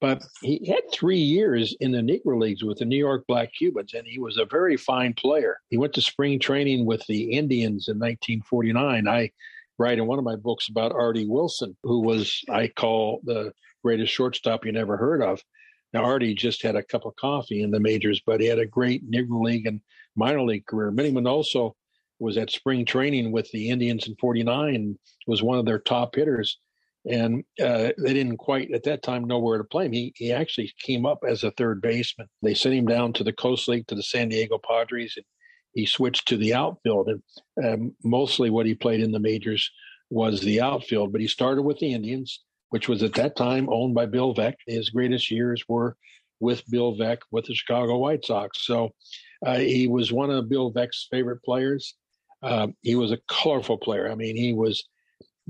[0.00, 3.94] But he had three years in the Negro Leagues with the New York Black Cubans,
[3.94, 5.58] and he was a very fine player.
[5.70, 9.08] He went to spring training with the Indians in 1949.
[9.08, 9.30] I
[9.78, 14.12] write in one of my books about Artie Wilson, who was, I call, the greatest
[14.12, 15.42] shortstop you never heard of.
[15.94, 18.66] Now, Artie just had a cup of coffee in the majors, but he had a
[18.66, 19.80] great Negro League and
[20.14, 20.90] minor league career.
[20.90, 21.72] Minnie Minoso
[22.18, 26.58] was at spring training with the Indians in 49, was one of their top hitters
[27.08, 29.92] and uh, they didn't quite at that time know where to play him.
[29.92, 32.28] He he actually came up as a third baseman.
[32.42, 35.24] They sent him down to the Coast League to the San Diego Padres, and
[35.72, 37.08] he switched to the outfield.
[37.08, 37.22] And
[37.64, 39.70] um, mostly what he played in the majors
[40.10, 41.12] was the outfield.
[41.12, 44.54] But he started with the Indians, which was at that time owned by Bill Veeck.
[44.66, 45.96] His greatest years were
[46.40, 48.66] with Bill Veeck with the Chicago White Sox.
[48.66, 48.90] So
[49.44, 51.94] uh, he was one of Bill Veeck's favorite players.
[52.42, 54.10] Uh, he was a colorful player.
[54.10, 54.84] I mean, he was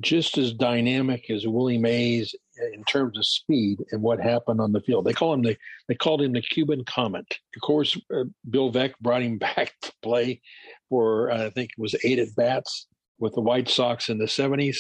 [0.01, 2.35] just as dynamic as Willie Mays
[2.75, 5.05] in terms of speed and what happened on the field.
[5.05, 5.57] They call him the
[5.89, 7.39] they called him the Cuban Comet.
[7.55, 10.41] Of course, uh, Bill Veeck brought him back to play
[10.89, 12.87] for uh, I think it was eight at bats
[13.19, 14.79] with the White Sox in the '70s.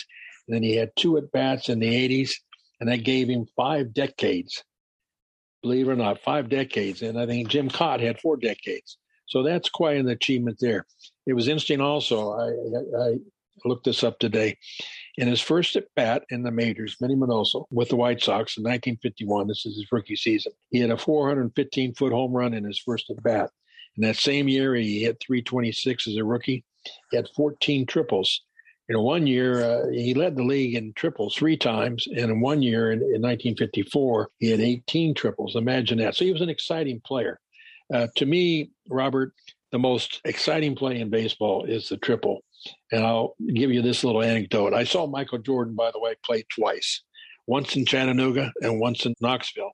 [0.48, 2.32] And then he had two at bats in the '80s,
[2.80, 4.62] and that gave him five decades.
[5.62, 7.02] Believe it or not, five decades.
[7.02, 8.98] And I think Jim Kaat had four decades.
[9.28, 10.86] So that's quite an achievement there.
[11.26, 12.32] It was interesting also.
[12.32, 13.14] I, I, I
[13.64, 14.56] looked this up today.
[15.16, 18.64] In his first at bat in the majors, Minnie Minoso with the White Sox in
[18.64, 22.78] 1951, this is his rookie season, he had a 415 foot home run in his
[22.78, 23.50] first at bat.
[23.96, 26.64] In that same year, he hit 326 as a rookie.
[27.10, 28.42] He had 14 triples.
[28.88, 32.40] You know, one year uh, he led the league in triples three times, and in
[32.40, 35.56] one year in, in 1954 he had 18 triples.
[35.56, 36.14] Imagine that.
[36.14, 37.40] So he was an exciting player.
[37.92, 39.32] Uh, to me, Robert,
[39.72, 42.42] the most exciting play in baseball is the triple.
[42.92, 44.74] And I'll give you this little anecdote.
[44.74, 47.02] I saw Michael Jordan, by the way, play twice
[47.46, 49.72] once in Chattanooga and once in Knoxville.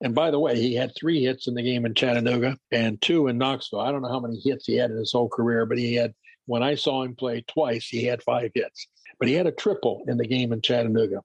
[0.00, 3.28] And by the way, he had three hits in the game in Chattanooga and two
[3.28, 3.80] in Knoxville.
[3.80, 6.14] I don't know how many hits he had in his whole career, but he had,
[6.46, 8.88] when I saw him play twice, he had five hits.
[9.18, 11.22] But he had a triple in the game in Chattanooga.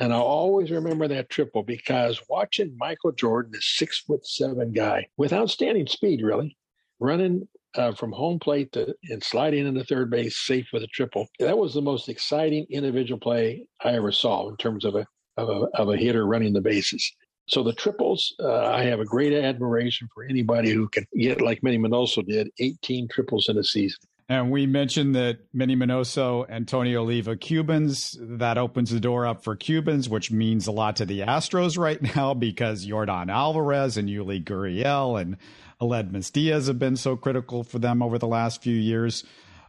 [0.00, 5.08] And I'll always remember that triple because watching Michael Jordan, this six foot seven guy
[5.18, 6.56] with outstanding speed, really,
[6.98, 11.28] running uh, from home plate to and sliding into third base safe with a triple.
[11.38, 15.06] That was the most exciting individual play I ever saw in terms of a
[15.36, 17.12] of a, of a hitter running the bases.
[17.48, 21.62] So the triples, uh, I have a great admiration for anybody who can get like
[21.62, 23.98] Minnie Minoso did, 18 triples in a season.
[24.28, 28.16] And we mentioned that Minnie Minoso and Tony Oliva Cubans.
[28.20, 32.00] That opens the door up for Cubans, which means a lot to the Astros right
[32.16, 35.36] now because Yordan Alvarez and Yuli Gurriel and
[35.80, 39.24] Aledmys Diaz have been so critical for them over the last few years.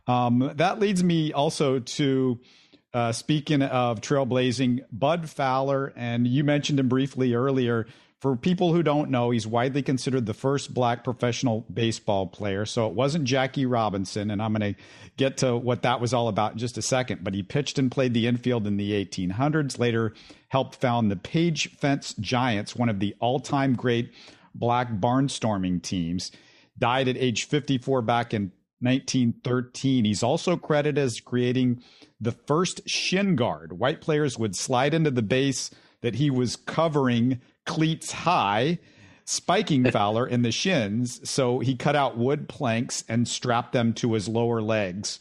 [0.07, 2.39] Um, that leads me also to
[2.93, 7.87] uh, speaking of trailblazing, Bud Fowler, and you mentioned him briefly earlier.
[8.19, 12.67] For people who don't know, he's widely considered the first black professional baseball player.
[12.67, 14.81] So it wasn't Jackie Robinson, and I'm going to
[15.17, 17.23] get to what that was all about in just a second.
[17.23, 20.13] But he pitched and played the infield in the 1800s, later
[20.49, 24.11] helped found the Page Fence Giants, one of the all time great
[24.53, 26.31] black barnstorming teams.
[26.77, 30.05] Died at age 54 back in 1913.
[30.05, 31.83] He's also credited as creating
[32.19, 33.73] the first shin guard.
[33.73, 35.69] White players would slide into the base
[36.01, 38.79] that he was covering cleats high.
[39.25, 41.29] spiking Fowler in the shins.
[41.29, 45.19] So he cut out wood planks and strapped them to his lower legs.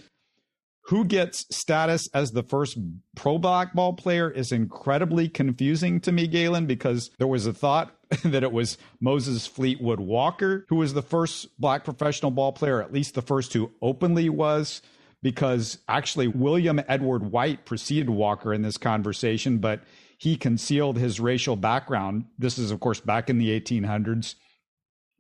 [0.84, 2.76] Who gets status as the first
[3.14, 8.42] pro blackball player is incredibly confusing to me, Galen, because there was a thought that
[8.42, 13.14] it was Moses Fleetwood Walker who was the first black professional ball player, at least
[13.14, 14.82] the first who openly was
[15.22, 19.82] because actually William Edward White preceded Walker in this conversation, but
[20.18, 22.26] he concealed his racial background.
[22.38, 24.34] This is, of course, back in the 1800s.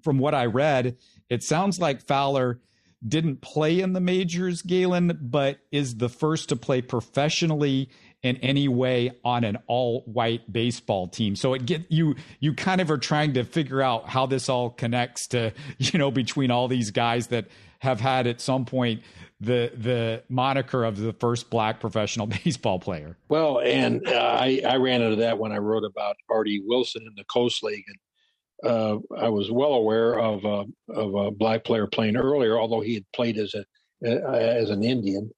[0.02, 0.96] From what I read,
[1.28, 2.60] it sounds like Fowler
[3.06, 7.88] didn't play in the majors, Galen, but is the first to play professionally
[8.22, 11.36] in any way on an all white baseball team.
[11.36, 14.70] So it get you you kind of are trying to figure out how this all
[14.70, 17.46] connects to, you know, between all these guys that
[17.80, 19.02] have had at some point
[19.40, 23.16] the the moniker of the first black professional baseball player.
[23.28, 27.14] Well, and uh, I I ran into that when I wrote about Artie Wilson in
[27.16, 31.86] the Coast League, and uh, I was well aware of uh, of a black player
[31.86, 33.64] playing earlier, although he had played as a
[34.06, 35.30] uh, as an Indian.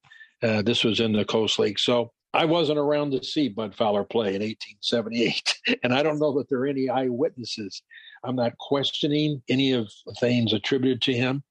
[0.43, 4.05] Uh, this was in the Coast League, so I wasn't around to see Bud Fowler
[4.05, 7.83] play in 1878, and I don't know that there are any eyewitnesses.
[8.25, 11.43] I'm not questioning any of the things attributed to him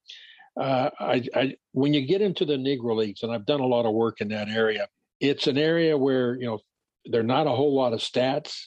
[0.60, 3.86] uh, I, I, when you get into the Negro Leagues, and I've done a lot
[3.86, 4.88] of work in that area,
[5.20, 6.60] it's an area where you know
[7.06, 8.66] there are not a whole lot of stats,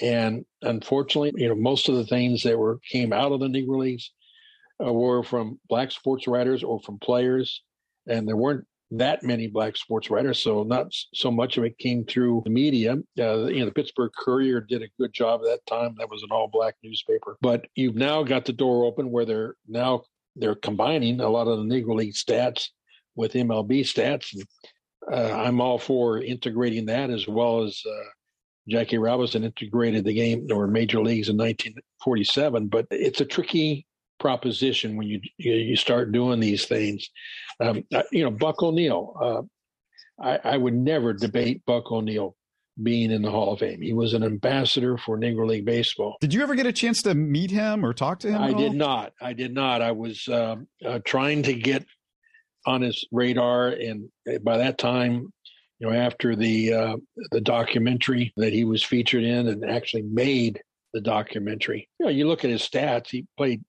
[0.00, 3.78] and unfortunately, you know most of the things that were came out of the Negro
[3.78, 4.12] Leagues
[4.84, 7.62] uh, were from black sports writers or from players,
[8.06, 12.04] and there weren't that many black sports writers, so not so much of it came
[12.04, 12.96] through the media.
[13.18, 15.94] Uh, you know, the Pittsburgh Courier did a good job at that time.
[15.98, 20.04] That was an all-black newspaper, but you've now got the door open where they're now
[20.36, 22.68] they're combining a lot of the Negro League stats
[23.16, 24.34] with MLB stats.
[25.10, 28.08] Uh, I'm all for integrating that as well as uh,
[28.68, 32.68] Jackie Robinson integrated the game or major leagues in 1947.
[32.68, 33.86] But it's a tricky
[34.18, 37.08] proposition when you you start doing these things.
[37.60, 39.14] Um, you know, Buck O'Neil.
[39.20, 39.42] Uh,
[40.20, 42.34] I, I, would never debate Buck O'Neil
[42.82, 43.80] being in the Hall of Fame.
[43.80, 46.16] He was an ambassador for Negro League Baseball.
[46.20, 48.40] Did you ever get a chance to meet him or talk to him?
[48.40, 49.12] I did not.
[49.20, 49.82] I did not.
[49.82, 51.84] I was um, uh, trying to get
[52.66, 54.08] on his radar, and
[54.42, 55.32] by that time,
[55.78, 56.96] you know, after the uh,
[57.30, 60.60] the documentary that he was featured in and actually made
[60.92, 63.10] the documentary, you know, you look at his stats.
[63.10, 63.62] He played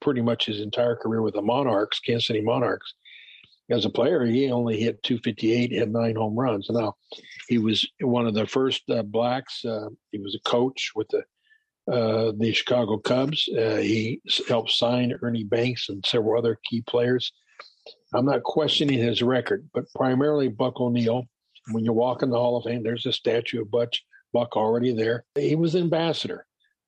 [0.00, 2.94] pretty much his entire career with the Monarchs, Kansas City Monarchs
[3.70, 6.68] as a player, he only hit 258, had nine home runs.
[6.70, 6.94] Now,
[7.48, 9.64] he was one of the first uh, blacks.
[9.64, 11.22] Uh, he was a coach with the
[11.86, 13.46] uh, the Chicago Cubs.
[13.48, 17.30] Uh, he helped sign Ernie Banks and several other key players.
[18.14, 21.24] I'm not questioning his record, but primarily Buck O'Neil.
[21.72, 24.94] When you walk in the Hall of Fame, there's a statue of Butch Buck already
[24.94, 25.24] there.
[25.34, 26.46] He was ambassador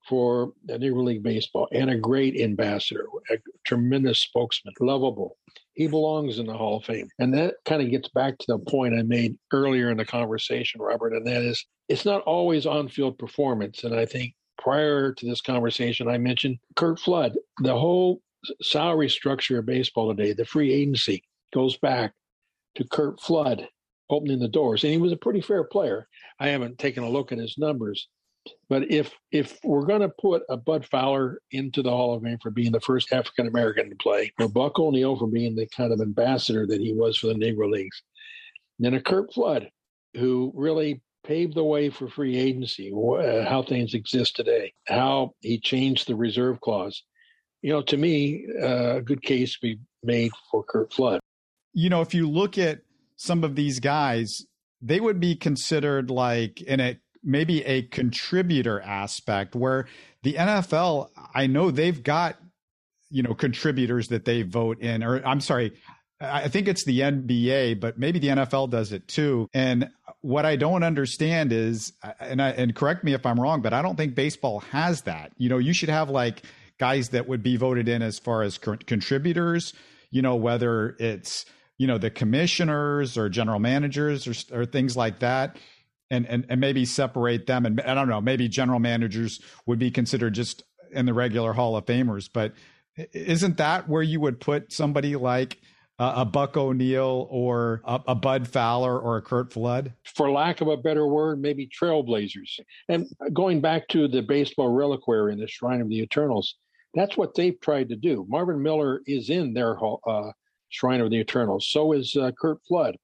[0.08, 5.36] for the Negro League Baseball and a great ambassador, a tremendous spokesman, lovable.
[5.74, 7.08] He belongs in the Hall of Fame.
[7.18, 10.80] And that kind of gets back to the point I made earlier in the conversation,
[10.80, 13.84] Robert, and that is it's not always on field performance.
[13.84, 17.36] And I think prior to this conversation, I mentioned Curt Flood.
[17.62, 18.22] The whole
[18.62, 22.12] salary structure of baseball today, the free agency, goes back
[22.76, 23.68] to Curt Flood
[24.10, 24.84] opening the doors.
[24.84, 26.08] And he was a pretty fair player.
[26.40, 28.08] I haven't taken a look at his numbers,
[28.68, 32.38] but if if we're going to put a Bud Fowler into the Hall of Fame
[32.42, 35.92] for being the first African American to play, or Buck O'Neil for being the kind
[35.92, 38.02] of ambassador that he was for the Negro Leagues,
[38.78, 39.70] then a Curt Flood,
[40.14, 45.58] who really paved the way for free agency, uh, how things exist today, how he
[45.58, 47.02] changed the reserve clause.
[47.62, 51.20] You know, to me, uh, a good case be made for Curt Flood.
[51.72, 52.80] You know, if you look at
[53.16, 54.46] some of these guys,
[54.80, 59.86] they would be considered like in a maybe a contributor aspect where
[60.22, 62.36] the NFL, I know they've got,
[63.10, 65.72] you know, contributors that they vote in, or I'm sorry,
[66.20, 69.48] I think it's the NBA, but maybe the NFL does it too.
[69.52, 69.90] And
[70.22, 73.82] what I don't understand is, and I, and correct me if I'm wrong, but I
[73.82, 75.32] don't think baseball has that.
[75.36, 76.42] You know, you should have like
[76.78, 79.74] guys that would be voted in as far as contributors.
[80.10, 81.44] You know, whether it's
[81.76, 85.58] you know the commissioners or general managers or, or things like that
[86.10, 87.66] and, and, and maybe separate them.
[87.66, 91.76] And I don't know, maybe general managers would be considered just in the regular Hall
[91.76, 92.28] of Famers.
[92.32, 92.52] But
[93.12, 95.58] isn't that where you would put somebody like
[95.98, 99.92] uh, a Buck O'Neil or a, a, Bud Fowler or a Curt Flood?
[100.14, 102.60] For lack of a better word, maybe trailblazers.
[102.88, 106.56] And going back to the baseball reliquary in the Shrine of the Eternals,
[106.94, 108.26] that's what they've tried to do.
[108.28, 109.76] Marvin Miller is in their
[110.06, 110.32] uh,
[110.68, 111.68] Shrine of the Eternals.
[111.70, 112.96] So is uh, Curt Flood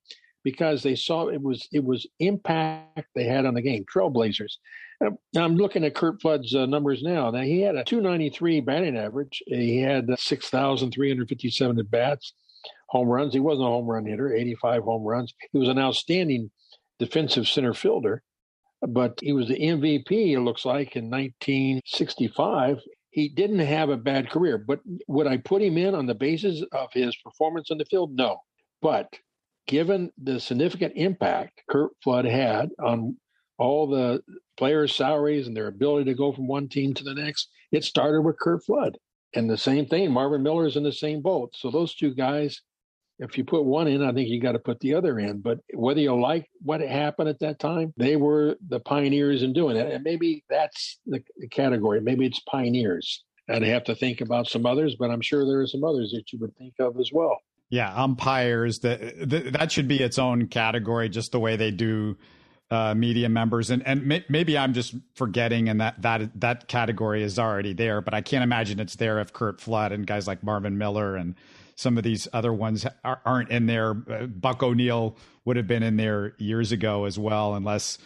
[0.45, 3.85] because they saw it was it was impact they had on the game.
[3.93, 4.57] Trailblazers.
[5.37, 7.31] I'm looking at Curt Flood's uh, numbers now.
[7.31, 9.43] Now he had a 293 batting average.
[9.47, 12.35] He had 6,357 at bats,
[12.87, 13.35] home runs.
[13.35, 15.35] He wasn't a home run hitter, 85 home runs.
[15.51, 16.51] He was an outstanding
[16.99, 18.23] defensive center fielder,
[18.81, 20.33] but he was the MVP.
[20.33, 22.81] It looks like in 1965.
[23.11, 26.63] He didn't have a bad career, but would I put him in on the basis
[26.73, 28.15] of his performance on the field?
[28.15, 28.39] No.
[28.81, 29.09] But
[29.67, 33.17] given the significant impact Curt Flood had on
[33.59, 34.23] all the
[34.57, 38.23] players' salaries and their ability to go from one team to the next, it started
[38.23, 38.99] with Curt Flood.
[39.35, 41.55] And the same thing, Marvin Miller's in the same boat.
[41.57, 42.61] So those two guys,
[43.19, 45.41] if you put one in, I think you got to put the other in.
[45.41, 49.77] But whether you like what happened at that time, they were the pioneers in doing
[49.77, 49.91] it.
[49.91, 52.01] And maybe that's the, the category.
[52.01, 53.25] Maybe it's pioneers.
[53.49, 56.33] I'd have to think about some others, but I'm sure there are some others that
[56.33, 57.39] you would think of as well.
[57.73, 59.01] Yeah, umpires that
[59.55, 62.19] that should be its own category, just the way they do
[62.71, 67.23] uh, media members, and and may, maybe I'm just forgetting, and that that that category
[67.23, 68.03] is already there.
[68.03, 71.35] But I can't imagine it's there if Curt Flood and guys like Marvin Miller and
[71.75, 72.85] some of these other ones
[73.25, 73.93] aren't in there.
[73.93, 75.17] Uh, Buck O'Neil
[75.47, 77.97] would have been in there years ago as well, unless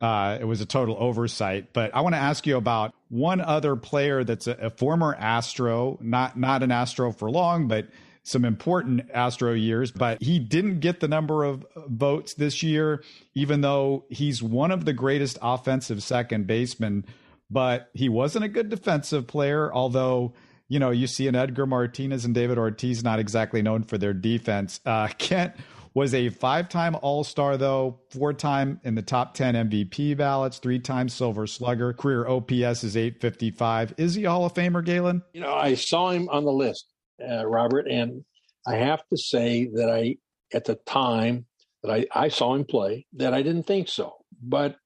[0.00, 1.72] uh, it was a total oversight.
[1.72, 5.98] But I want to ask you about one other player that's a, a former Astro,
[6.00, 7.88] not not an Astro for long, but
[8.26, 13.04] some important Astro years, but he didn't get the number of votes this year,
[13.34, 17.04] even though he's one of the greatest offensive second basemen.
[17.48, 20.34] But he wasn't a good defensive player, although,
[20.66, 24.12] you know, you see an Edgar Martinez and David Ortiz not exactly known for their
[24.12, 24.80] defense.
[24.84, 25.54] Uh, Kent
[25.94, 30.58] was a five time All Star, though, four time in the top 10 MVP ballots,
[30.58, 31.92] three times Silver Slugger.
[31.92, 33.94] Career OPS is 855.
[33.98, 35.22] Is he Hall of Famer, Galen?
[35.32, 36.86] You know, I saw him on the list
[37.22, 37.86] uh, Robert.
[37.88, 38.24] And
[38.66, 40.16] I have to say that I,
[40.52, 41.46] at the time
[41.82, 44.14] that I, I saw him play, that I didn't think so.
[44.42, 44.76] But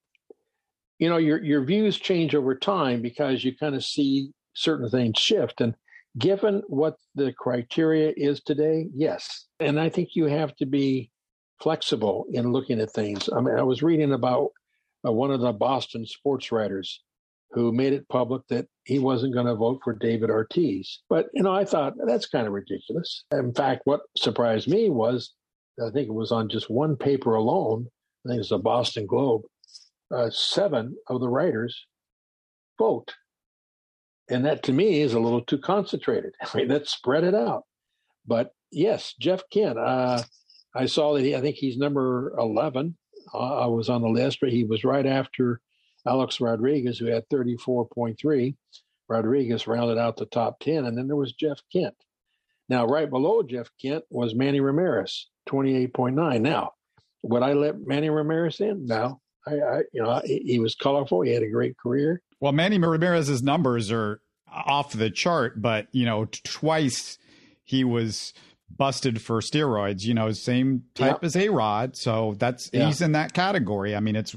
[0.99, 5.19] you know, your your views change over time because you kind of see certain things
[5.19, 5.63] shift.
[5.63, 5.75] And
[6.19, 9.47] given what the criteria is today, yes.
[9.61, 11.11] And I think you have to be
[11.61, 13.31] flexible in looking at things.
[13.35, 14.51] I mean, I was reading about
[15.07, 17.03] uh, one of the Boston sports writers
[17.53, 21.01] who made it public that he wasn't going to vote for David Ortiz.
[21.09, 23.25] But, you know, I thought that's kind of ridiculous.
[23.33, 25.35] In fact, what surprised me was
[25.85, 27.87] I think it was on just one paper alone,
[28.25, 29.43] I think it's the Boston Globe,
[30.15, 31.87] uh, seven of the writers
[32.79, 33.15] vote.
[34.29, 36.35] And that to me is a little too concentrated.
[36.43, 37.65] I mean, let's spread it out.
[38.27, 40.23] But yes, Jeff Kent, uh,
[40.75, 42.97] I saw that he, I think he's number 11.
[43.35, 45.61] Uh, I was on the list, but he was right after
[46.07, 48.55] Alex Rodriguez, who had 34.3.
[49.09, 50.85] Rodriguez rounded out the top 10.
[50.85, 51.95] And then there was Jeff Kent.
[52.69, 56.41] Now, right below Jeff Kent was Manny Ramirez, 28.9.
[56.41, 56.73] Now,
[57.23, 58.87] would I let Manny Ramirez in?
[58.87, 59.21] No.
[59.47, 61.23] I, I you know, he, he was colorful.
[61.23, 62.23] He had a great career.
[62.39, 64.21] Well, Manny Ramirez's numbers are
[64.51, 67.19] off the chart, but, you know, twice
[67.65, 68.33] he was–
[68.77, 71.25] busted for steroids, you know, same type yep.
[71.25, 71.97] as A Rod.
[71.97, 72.87] So that's yeah.
[72.87, 73.95] he's in that category.
[73.95, 74.35] I mean, it's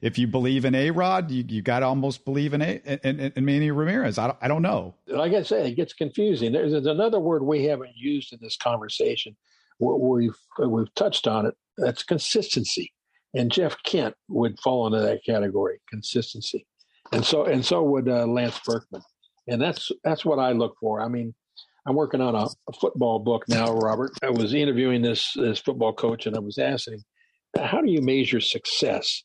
[0.00, 3.20] if you believe in A Rod, you, you got to almost believe in a in,
[3.20, 4.18] in, in Manny Ramirez.
[4.18, 4.94] I don't, I don't know.
[5.06, 6.52] Like I said, it gets confusing.
[6.52, 9.36] There's, there's another word we haven't used in this conversation.
[9.78, 11.54] We've we've touched on it.
[11.78, 12.92] That's consistency,
[13.34, 16.66] and Jeff Kent would fall into that category, consistency,
[17.12, 19.02] and so and so would uh, Lance Berkman,
[19.48, 21.00] and that's that's what I look for.
[21.00, 21.34] I mean
[21.86, 24.12] I'm working on a, a, football book now, Robert.
[24.22, 27.02] I was interviewing this this football coach, and I was asking,
[27.58, 29.22] "How do you measure success?"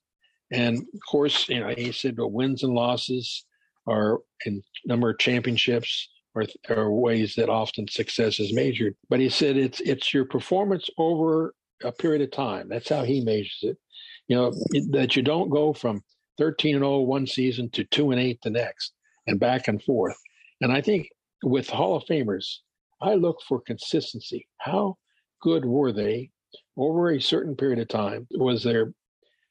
[0.51, 3.45] And of course, you know, he said, "Well, wins and losses
[3.88, 9.30] are in number of championships are, are ways that often success is measured." But he
[9.30, 11.53] said it's it's your performance over
[11.84, 12.70] a period of time.
[12.70, 13.78] That's how he measures it.
[14.28, 14.53] You know,
[14.91, 16.03] that you don't go from
[16.38, 18.93] 13 and 0 one season to 2 and 8 the next,
[19.28, 20.18] and back and forth.
[20.62, 21.10] And I think
[21.46, 22.58] with Hall of Famers,
[23.02, 24.48] I look for consistency.
[24.58, 24.98] How
[25.41, 26.32] good were they
[26.76, 28.28] over a certain period of time?
[28.32, 28.93] Was their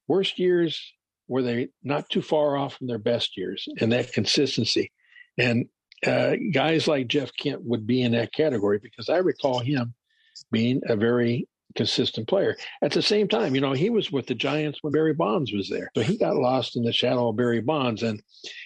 [0.08, 0.92] worst years,
[1.28, 3.66] were they not too far off from their best years?
[3.80, 4.90] And that consistency.
[5.38, 5.66] And
[6.04, 9.94] uh, guys like Jeff Kent would be in that category because I recall him
[10.50, 12.56] being a very consistent player.
[12.82, 15.68] At the same time, you know, he was with the Giants when Barry Bonds was
[15.68, 15.90] there.
[15.96, 18.22] So he got lost in the shadow of Barry Bonds, and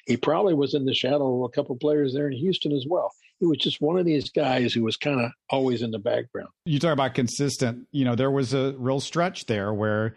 [0.07, 3.11] he probably was in the shadow of a couple players there in Houston as well.
[3.41, 6.49] He was just one of these guys who was kind of always in the background.
[6.65, 7.87] You talk about consistent.
[7.93, 10.15] You know, there was a real stretch there where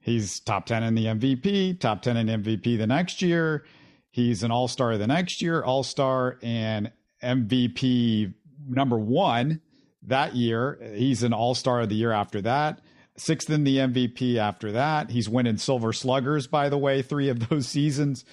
[0.00, 3.64] he's top 10 in the MVP, top 10 in MVP the next year.
[4.10, 6.90] He's an all star the next year, all star and
[7.22, 8.34] MVP
[8.68, 9.60] number one
[10.02, 10.78] that year.
[10.94, 12.80] He's an all star of the year after that.
[13.16, 15.10] Sixth in the MVP after that.
[15.10, 18.24] He's winning silver sluggers, by the way, three of those seasons.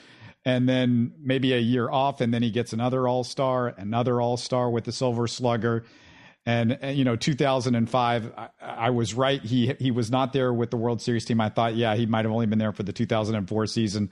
[0.50, 4.36] And then maybe a year off, and then he gets another All Star, another All
[4.36, 5.86] Star with the Silver Slugger.
[6.44, 9.40] And, and, you know, 2005, I, I, was right.
[9.44, 11.40] He he was not there with the World Series team.
[11.40, 14.10] I thought, yeah, he might have only been there for the 2004 season,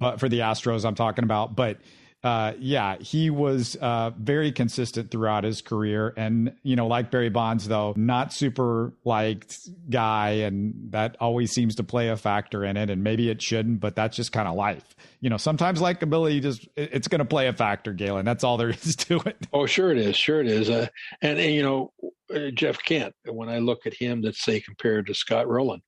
[0.00, 1.54] but for the Astros, I'm talking about.
[1.54, 1.78] But
[2.24, 6.12] uh, yeah, he was uh, very consistent throughout his career.
[6.16, 10.30] And, you know, like Barry Bonds, though, not super liked guy.
[10.30, 12.90] And that always seems to play a factor in it.
[12.90, 14.96] And maybe it shouldn't, but that's just kind of life.
[15.20, 18.24] You know, sometimes likability just, it's going to play a factor, Galen.
[18.24, 19.46] That's all there is to it.
[19.52, 20.16] Oh, sure it is.
[20.16, 20.68] Sure it is.
[20.68, 20.88] Uh,
[21.22, 21.92] and, and, you know,
[22.34, 25.82] uh, Jeff Kent, when I look at him, let's say compared to Scott Rolen,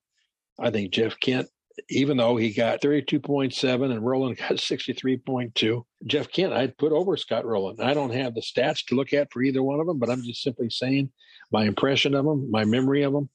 [0.56, 1.48] I think Jeff Kent
[1.88, 5.84] even though he got 32.7 and Rolen got 63.2.
[6.06, 7.80] Jeff Kent, I'd put over Scott Rolen.
[7.80, 10.22] I don't have the stats to look at for either one of them, but I'm
[10.22, 11.10] just simply saying
[11.50, 13.28] my impression of him, my memory of him,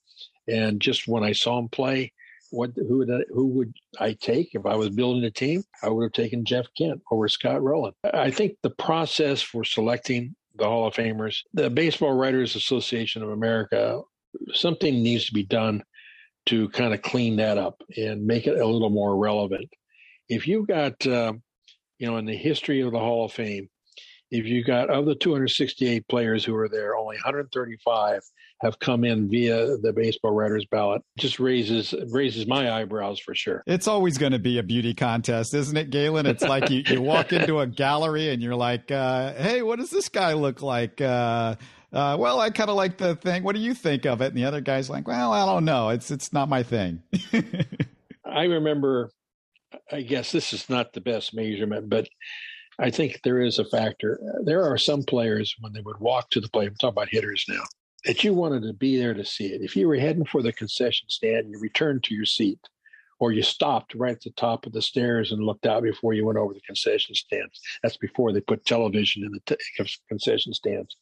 [0.48, 2.12] and just when I saw him play,
[2.50, 5.64] what who would I, who would I take if I was building a team?
[5.82, 7.92] I would have taken Jeff Kent over Scott Rolen.
[8.12, 13.30] I think the process for selecting the Hall of Famers, the Baseball Writers Association of
[13.30, 14.02] America,
[14.52, 15.82] something needs to be done
[16.46, 19.68] to kind of clean that up and make it a little more relevant.
[20.28, 21.34] If you've got, uh,
[21.98, 23.68] you know, in the history of the Hall of Fame,
[24.30, 28.20] if you got of the 268 players who are there, only 135
[28.62, 31.02] have come in via the baseball writers ballot.
[31.18, 33.62] Just raises raises my eyebrows for sure.
[33.66, 36.26] It's always going to be a beauty contest, isn't it, Galen?
[36.26, 39.90] It's like you, you walk into a gallery and you're like, uh, "Hey, what does
[39.90, 41.56] this guy look like?" Uh,
[41.94, 43.44] uh, well, I kind of like the thing.
[43.44, 44.26] What do you think of it?
[44.26, 45.90] And the other guy's like, well, I don't know.
[45.90, 47.02] It's it's not my thing.
[48.24, 49.10] I remember.
[49.92, 52.08] I guess this is not the best measurement, but
[52.78, 54.18] I think there is a factor.
[54.44, 56.68] There are some players when they would walk to the plate.
[56.68, 57.62] I'm talking about hitters now.
[58.04, 59.62] That you wanted to be there to see it.
[59.62, 62.60] If you were heading for the concession stand, you returned to your seat,
[63.18, 66.26] or you stopped right at the top of the stairs and looked out before you
[66.26, 67.60] went over the concession stands.
[67.82, 70.96] That's before they put television in the t- concession stands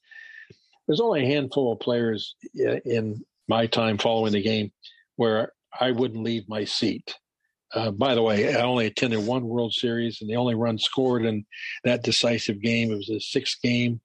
[0.87, 4.73] there's only a handful of players in my time following the game
[5.17, 7.15] where I wouldn't leave my seat.
[7.75, 11.25] Uh, by the way, I only attended one World Series, and the only run scored
[11.25, 11.47] in
[11.85, 14.01] that decisive game it was a sixth game.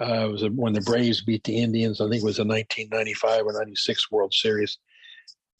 [0.00, 2.00] Uh, it was when the Braves beat the Indians.
[2.00, 4.78] I think it was a 1995 or 96 World Series.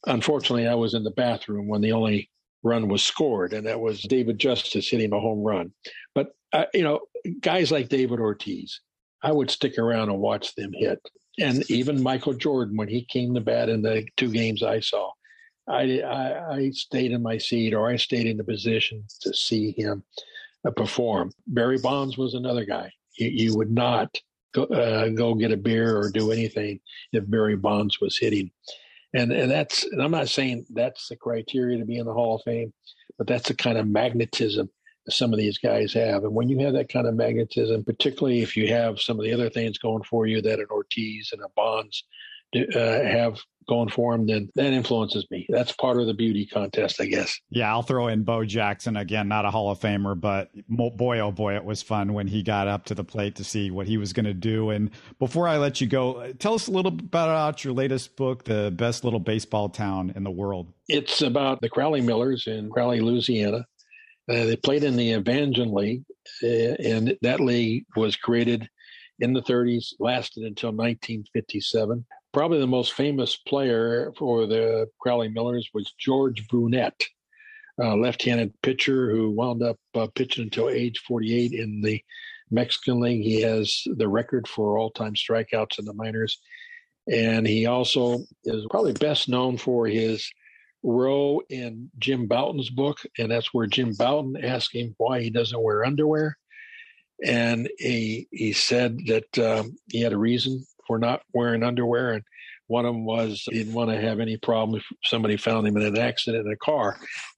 [0.05, 2.29] Unfortunately, I was in the bathroom when the only
[2.61, 5.71] run was scored, and that was David Justice hitting a home run.
[6.13, 7.01] But uh, you know,
[7.39, 8.81] guys like David Ortiz,
[9.25, 11.01] I would stick around and watch them hit.
[11.39, 15.11] And even Michael Jordan, when he came to bat in the two games I saw,
[15.67, 19.73] I, I, I stayed in my seat or I stayed in the position to see
[19.75, 20.03] him
[20.65, 21.31] uh, perform.
[21.47, 22.91] Barry Bonds was another guy.
[23.17, 24.15] You, you would not
[24.53, 26.79] go, uh, go get a beer or do anything
[27.11, 28.51] if Barry Bonds was hitting.
[29.15, 32.35] And, and that's, and I'm not saying that's the criteria to be in the Hall
[32.35, 32.71] of Fame,
[33.17, 34.69] but that's the kind of magnetism
[35.09, 36.23] some of these guys have.
[36.23, 39.33] And when you have that kind of magnetism, particularly if you have some of the
[39.33, 42.03] other things going for you that an Ortiz and a Bonds
[42.55, 45.45] uh, have going for them, then that influences me.
[45.49, 47.39] That's part of the beauty contest, I guess.
[47.49, 51.31] Yeah, I'll throw in Bo Jackson again, not a Hall of Famer, but boy, oh
[51.31, 53.97] boy, it was fun when he got up to the plate to see what he
[53.97, 54.69] was going to do.
[54.69, 58.43] And before I let you go, tell us a little bit about your latest book,
[58.43, 60.71] The Best Little Baseball Town in the World.
[60.87, 63.65] It's about the Crowley Millers in Crowley, Louisiana.
[64.27, 66.03] Uh, they played in the Evangeline League,
[66.43, 66.47] uh,
[66.83, 68.67] and that league was created
[69.19, 72.05] in the 30s, lasted until 1957.
[72.33, 77.03] Probably the most famous player for the Crowley Millers was George Brunet,
[77.79, 82.01] a left-handed pitcher who wound up uh, pitching until age 48 in the
[82.49, 83.23] Mexican League.
[83.23, 86.39] He has the record for all-time strikeouts in the minors,
[87.11, 90.29] and he also is probably best known for his
[90.85, 95.61] row in Jim Bouton's book, and that's where Jim Bouton asked him why he doesn't
[95.61, 96.37] wear underwear,
[97.25, 102.23] and he he said that um, he had a reason for not wearing underwear, and
[102.67, 105.77] one of them was he didn't want to have any problem if somebody found him
[105.77, 106.97] in an accident in a car.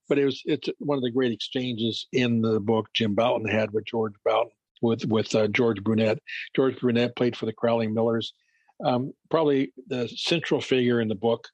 [0.10, 3.72] But it was it's one of the great exchanges in the book Jim Bouton had
[3.72, 6.20] with George Bouton with with uh, George Brunet.
[6.56, 8.34] George Brunet played for the Crowley Millers.
[8.86, 11.48] Um, probably the central figure in the book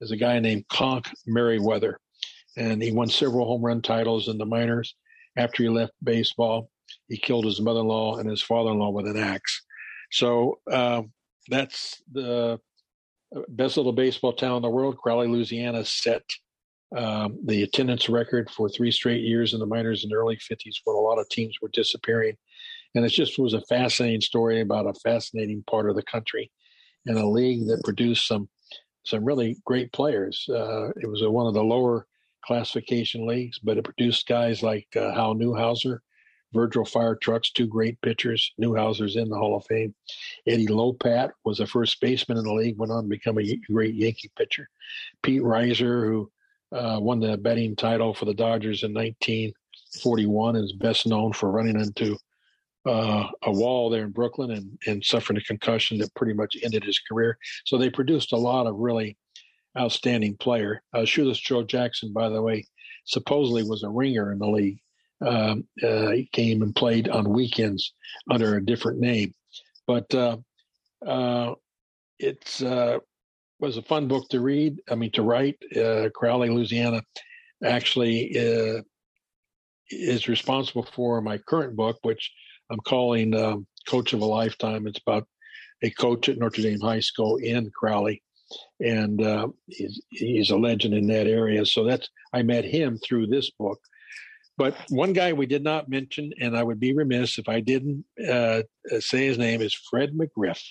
[0.00, 1.98] is a guy named Conk Meriwether,
[2.56, 4.94] and he won several home run titles in the minors.
[5.36, 6.70] After he left baseball,
[7.08, 9.62] he killed his mother-in-law and his father-in-law with an axe.
[10.10, 11.02] So uh,
[11.48, 12.58] that's the
[13.48, 14.98] best little baseball town in the world.
[14.98, 16.22] Crowley, Louisiana, set
[16.96, 20.80] um, the attendance record for three straight years in the minors in the early 50s
[20.84, 22.36] when a lot of teams were disappearing.
[22.94, 26.50] And it just was a fascinating story about a fascinating part of the country
[27.06, 28.48] and a league that produced some
[29.04, 30.48] some really great players.
[30.48, 32.06] Uh, it was a, one of the lower
[32.44, 35.98] classification leagues, but it produced guys like uh, Hal Newhouser,
[36.52, 38.52] Virgil Fire Trucks, two great pitchers.
[38.60, 39.94] Newhouser's in the Hall of Fame.
[40.46, 43.94] Eddie Lopat was the first baseman in the league, went on to become a great
[43.94, 44.68] Yankee pitcher.
[45.22, 46.30] Pete Reiser, who
[46.72, 51.78] uh, won the betting title for the Dodgers in 1941, is best known for running
[51.78, 52.16] into
[52.86, 56.84] uh, a wall there in Brooklyn and, and suffering a concussion that pretty much ended
[56.84, 57.36] his career.
[57.64, 59.16] So they produced a lot of really
[59.78, 60.82] outstanding player.
[60.94, 62.66] Uh, Shoeless Joe Jackson, by the way,
[63.04, 64.80] supposedly was a ringer in the league.
[65.24, 67.92] Um, uh, he came and played on weekends
[68.30, 69.34] under a different name,
[69.86, 70.38] but uh,
[71.06, 71.54] uh,
[72.18, 72.98] it's uh,
[73.58, 74.80] was a fun book to read.
[74.90, 75.58] I mean, to write.
[75.76, 77.02] Uh, Crowley, Louisiana,
[77.62, 78.80] actually uh,
[79.90, 82.32] is responsible for my current book, which
[82.70, 85.26] I'm calling um, "Coach of a Lifetime." It's about
[85.82, 88.22] a coach at Notre Dame High School in Crowley
[88.80, 91.64] and uh, he's, he's a legend in that area.
[91.66, 93.78] So that's I met him through this book.
[94.56, 98.04] But one guy we did not mention, and I would be remiss if I didn't
[98.28, 98.62] uh,
[98.98, 100.62] say his name, is Fred McGriff.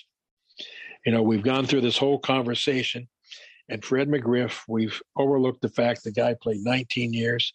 [1.04, 3.08] You know, we've gone through this whole conversation,
[3.68, 7.52] and Fred McGriff, we've overlooked the fact the guy played 19 years,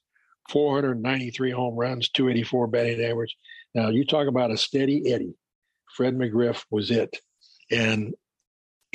[0.49, 3.37] 493 home runs, 284 batting average.
[3.75, 5.35] Now, you talk about a steady Eddie.
[5.95, 7.19] Fred McGriff was it.
[7.69, 8.15] And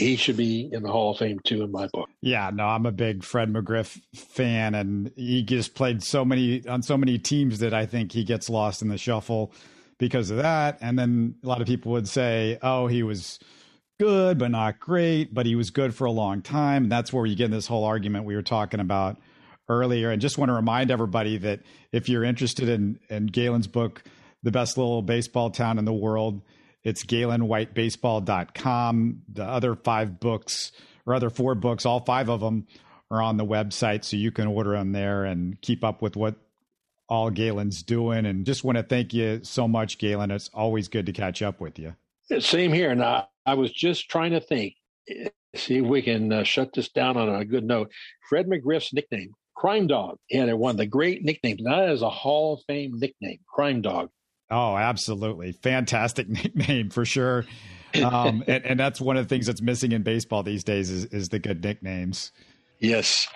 [0.01, 2.09] he should be in the Hall of Fame too, in my book.
[2.23, 6.83] Yeah, no, I'm a big Fred McGriff fan, and he just played so many on
[6.83, 9.53] so many teams that I think he gets lost in the shuffle
[9.99, 10.79] because of that.
[10.81, 13.39] And then a lot of people would say, "Oh, he was
[13.99, 17.27] good, but not great, but he was good for a long time." And that's where
[17.27, 19.19] you get in this whole argument we were talking about
[19.69, 20.11] earlier.
[20.11, 21.61] And just want to remind everybody that
[21.93, 24.03] if you're interested in in Galen's book,
[24.43, 26.41] "The Best Little Baseball Town in the World."
[26.83, 29.23] It's GalenWhiteBaseball.com.
[29.33, 30.73] The other five books,
[31.07, 32.67] or other four books, all five of them
[33.11, 36.37] are on the website, so you can order them there and keep up with what
[37.09, 38.25] all Galen's doing.
[38.25, 40.31] And just want to thank you so much, Galen.
[40.31, 41.97] It's always good to catch up with you.
[42.39, 42.95] Same here.
[42.95, 44.75] Now, I was just trying to think,
[45.57, 47.91] see if we can uh, shut this down on a good note.
[48.29, 50.19] Fred McGriff's nickname, Crime Dog.
[50.31, 51.63] Had one of the great nicknames.
[51.63, 54.11] Now that is a Hall of Fame nickname, Crime Dog.
[54.51, 55.53] Oh, absolutely.
[55.53, 57.45] Fantastic nickname for sure.
[58.03, 61.07] Um, and, and, that's one of the things that's missing in baseball these days is,
[61.07, 62.33] is the good nicknames.
[62.79, 63.29] Yes.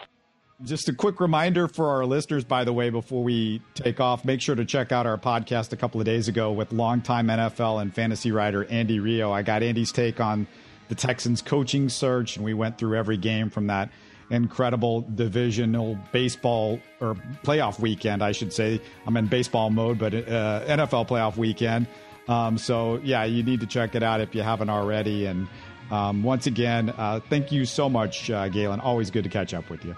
[0.62, 4.41] Just a quick reminder for our listeners, by the way, before we take off, make
[4.41, 7.93] sure to check out our podcast a couple of days ago with longtime NFL and
[7.93, 9.33] fantasy writer Andy Rio.
[9.33, 10.47] I got Andy's take on
[10.89, 13.91] the Texans coaching search, and we went through every game from that
[14.31, 18.81] incredible divisional baseball or playoff weekend, I should say.
[19.07, 21.87] I'm in baseball mode, but uh, NFL playoff weekend.
[22.29, 25.27] Um, so, yeah, you need to check it out if you haven't already.
[25.27, 25.47] And
[25.91, 28.81] um, once again, uh, thank you so much, uh, Galen.
[28.81, 29.95] Always good to catch up with you.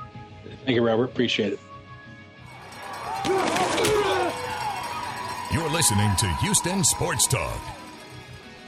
[0.64, 1.04] Thank you, Robert.
[1.04, 1.60] Appreciate it.
[5.52, 7.75] You're listening to Houston Sports Talk.